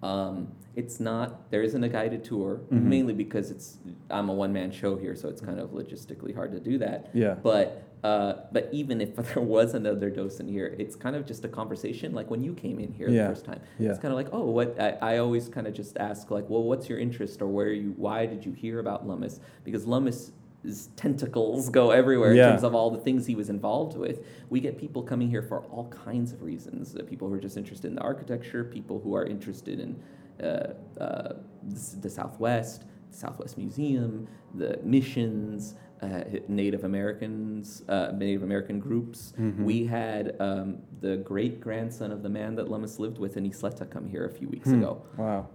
[0.02, 2.88] Um, it's not there isn't a guided tour Mm-hmm.
[2.88, 3.78] mainly because it's
[4.10, 7.10] I'm a one man show here, so it's kind of logistically hard to do that.
[7.12, 7.34] Yeah.
[7.34, 11.48] But uh, but even if there was another docent here, it's kind of just a
[11.48, 12.14] conversation.
[12.14, 13.24] Like when you came in here Yeah.
[13.24, 13.90] the first time, Yeah.
[13.90, 14.80] it's kind of like, oh, what?
[14.80, 17.94] I, I always kind of just ask like, well, what's your interest or where you?
[17.96, 19.40] Why did you hear about Lummis?
[19.64, 20.30] Because Lummis.
[20.68, 22.44] His tentacles go everywhere Yeah.
[22.44, 24.22] in terms of all the things he was involved with.
[24.50, 26.94] We get people coming here for all kinds of reasons.
[26.94, 29.90] Uh, people who are just interested in the architecture, people who are interested in
[30.44, 38.42] uh, uh, the, the Southwest, the Southwest Museum, the missions, uh, Native Americans, uh, Native
[38.42, 39.32] American groups.
[39.40, 39.64] Mm-hmm.
[39.64, 43.88] We had um, the great grandson of the man that Lummis lived with in Isleta
[43.90, 44.80] come here a few weeks Hmm.
[44.82, 45.48] ago Wow.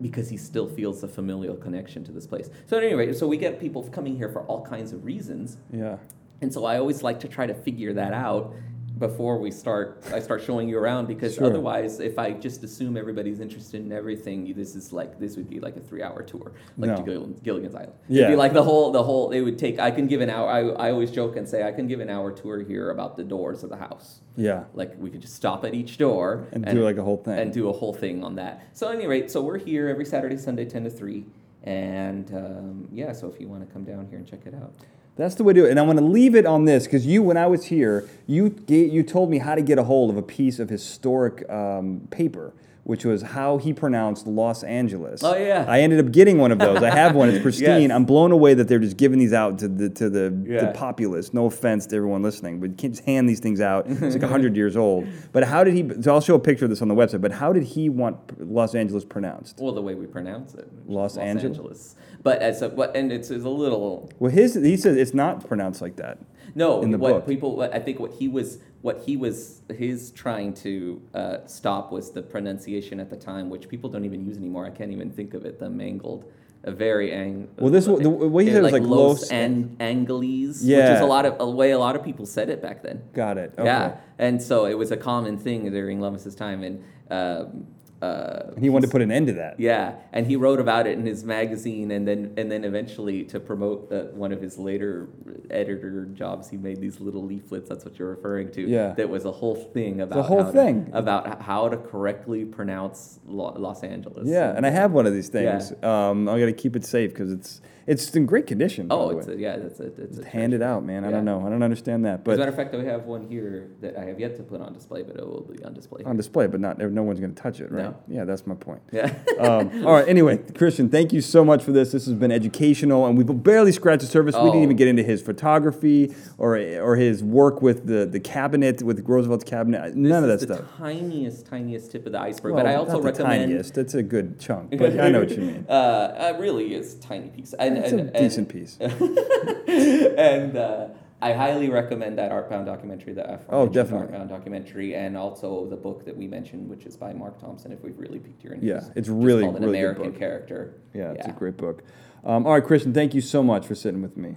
[0.00, 2.50] Because he still feels a familial connection to this place.
[2.66, 5.58] So anyway, so we get people coming here for all kinds of reasons.
[5.72, 5.96] Yeah.
[6.40, 8.54] And so I always like to try to figure that out
[9.00, 11.46] before we start I start showing you around because Sure.
[11.46, 15.58] otherwise if I just assume everybody's interested in everything this is like this would be
[15.58, 16.96] like a 3 hour tour like No.
[16.98, 17.94] to Gill- Gilligan's Island.
[18.08, 18.24] Yeah.
[18.24, 20.48] It'd be like the whole the whole it would take I can give an hour
[20.48, 23.24] I, I always joke and say I can give an hour tour here about the
[23.24, 24.20] doors of the house.
[24.36, 24.64] Yeah.
[24.74, 27.38] Like we could just stop at each door And do like a whole thing.
[27.38, 28.62] and do a whole thing on that.
[28.74, 31.24] So at any rate, so we're here every Saturday, Sunday, ten to three,
[31.64, 33.12] and um, yeah.
[33.12, 34.72] So if you want to come down here and check it out,
[35.20, 35.70] That's the way to do it.
[35.70, 38.56] And I want to leave it on this because you, when I was here, you
[38.68, 42.54] you told me how to get a hold of a piece of historic um, paper
[42.84, 45.22] which was how he pronounced Los Angeles.
[45.22, 45.64] Oh, yeah.
[45.68, 46.82] I ended up getting one of those.
[46.82, 47.28] I have one.
[47.28, 47.82] It's pristine.
[47.82, 47.90] Yes.
[47.92, 51.32] I'm blown away that they're just giving these out to the to the, the populace.
[51.32, 53.86] No offense to everyone listening, but you can't just hand these things out.
[53.86, 55.06] It's like hundred years old.
[55.30, 56.02] But how did he?
[56.02, 57.20] So I'll show a picture of this on the website.
[57.20, 59.58] But how did he want Los Angeles pronounced?
[59.60, 61.96] Well, the way we pronounce it, is Los Angeles?
[62.22, 65.46] But as a, what, and it's, it's a little Well, his he says it's not
[65.46, 66.18] pronounced like that.
[66.54, 66.82] no.
[66.82, 67.26] In the what book.
[67.26, 71.90] people, what, I think what he was, what he was, his trying to uh, stop
[71.92, 74.66] was the pronunciation at the time, which people don't even use anymore.
[74.66, 75.58] I can't even think of it.
[75.58, 76.30] The mangled,
[76.64, 77.48] a very ang.
[77.56, 80.70] Well, this wa- the way he said it was like Los Los- An- Angeles, which
[80.96, 83.02] is a lot of a way a lot of people said it back then.
[83.14, 83.54] Got it.
[83.56, 83.64] Okay.
[83.64, 87.66] Yeah, and so it was a common thing during Lummis's time, and um,
[88.02, 89.60] uh, And he wanted to put an end to that.
[89.60, 93.38] yeah, and he wrote about it in his magazine, and then and then eventually to
[93.40, 95.08] promote uh, one of his later
[95.50, 97.68] editor jobs, he made these little leaflets.
[97.68, 98.62] That's what you're referring to.
[98.62, 98.92] Yeah.
[98.94, 100.86] that was a whole thing about the whole how thing.
[100.86, 104.26] to, about how to correctly pronounce Lo- Los Angeles.
[104.28, 105.72] Yeah, and I have one of these things.
[105.82, 106.08] Yeah.
[106.10, 108.86] Um, I got to keep it safe because it's it's in great condition.
[108.90, 111.04] Oh, it's a, yeah, it's a, it's a hand it out, man.
[111.04, 111.46] I don't know.
[111.46, 113.96] I don't understand that, But As a matter of fact, we have one here that
[113.96, 116.02] I have yet to put on display, but it will be on display.
[116.04, 117.84] on display, but not no one's going to touch it, right?
[117.84, 117.96] No.
[118.08, 118.82] Yeah, that's my point.
[118.92, 119.14] yeah.
[119.40, 120.08] um, all right.
[120.08, 121.92] Anyway, Christian, thank you so much for this.
[121.92, 124.34] This has been educational, and we've barely scratched the surface.
[124.34, 124.62] We didn't Oh.
[124.64, 129.44] even get into his photography or or his work with the the cabinet with Roosevelt's
[129.44, 129.94] cabinet.
[129.96, 130.60] None of that stuff.
[130.78, 132.54] tiniest, tiniest tip of the iceberg.
[132.54, 133.42] Well, but I also not the recommend.
[133.50, 133.78] tiniest.
[133.78, 135.66] It's a good chunk, but I know what you mean.
[135.68, 137.54] Uh, it really is a tiny piece.
[137.76, 138.76] And, It's and, a decent piece.
[138.80, 140.88] and uh,
[141.22, 144.08] I highly recommend that Artbound documentary, the Oh, definitely.
[144.16, 147.72] Artbound documentary, and also the book that we mentioned, which is by Mark Thompson.
[147.72, 150.18] If we've really piqued your interest, Yeah, it's really, called an really good American book.
[150.18, 150.74] character.
[150.94, 151.82] Yeah, it's a great book.
[152.24, 154.36] Um, all right, Christian, thank you so much for sitting with me.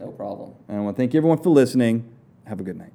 [0.00, 0.54] No problem.
[0.68, 2.04] And I want to thank everyone for listening.
[2.44, 2.92] Have a good night.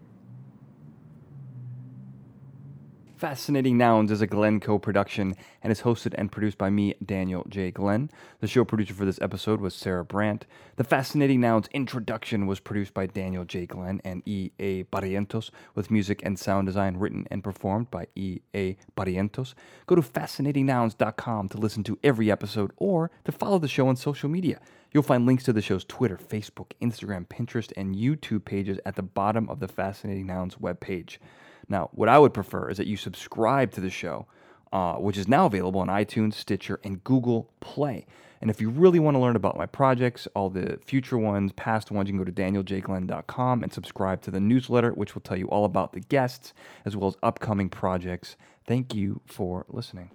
[3.23, 7.71] Fascinating Nouns is a Glencoe production and is hosted and produced by me, Daniel J.
[7.71, 8.11] Glenn.
[8.41, 10.45] The show producer for this episode was Sarah Brandt.
[10.75, 13.65] The Fascinating Nouns introduction was produced by Daniel J.
[13.65, 14.51] Glenn and E.
[14.59, 14.83] A.
[14.83, 18.41] Barrientos, with music and sound design written and performed by E.
[18.53, 18.75] A.
[18.97, 19.53] Barrientos.
[19.87, 24.27] Go to fascinatingnouns.com to listen to every episode or to follow the show on social
[24.27, 24.59] media.
[24.91, 29.01] You'll find links to the show's Twitter, Facebook, Instagram, Pinterest, and YouTube pages at the
[29.01, 31.19] bottom of the Fascinating Nouns webpage.
[31.69, 34.27] Now, what I would prefer is that you subscribe to the show,
[34.71, 38.05] uh, which is now available on iTunes, Stitcher, and Google Play.
[38.41, 41.91] And if you really want to learn about my projects, all the future ones, past
[41.91, 45.47] ones, you can go to danieljglenn.com and subscribe to the newsletter, which will tell you
[45.47, 46.53] all about the guests
[46.83, 48.35] as well as upcoming projects.
[48.67, 50.11] Thank you for listening.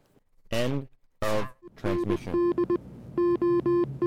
[0.51, 0.89] End
[1.23, 2.35] of transmission.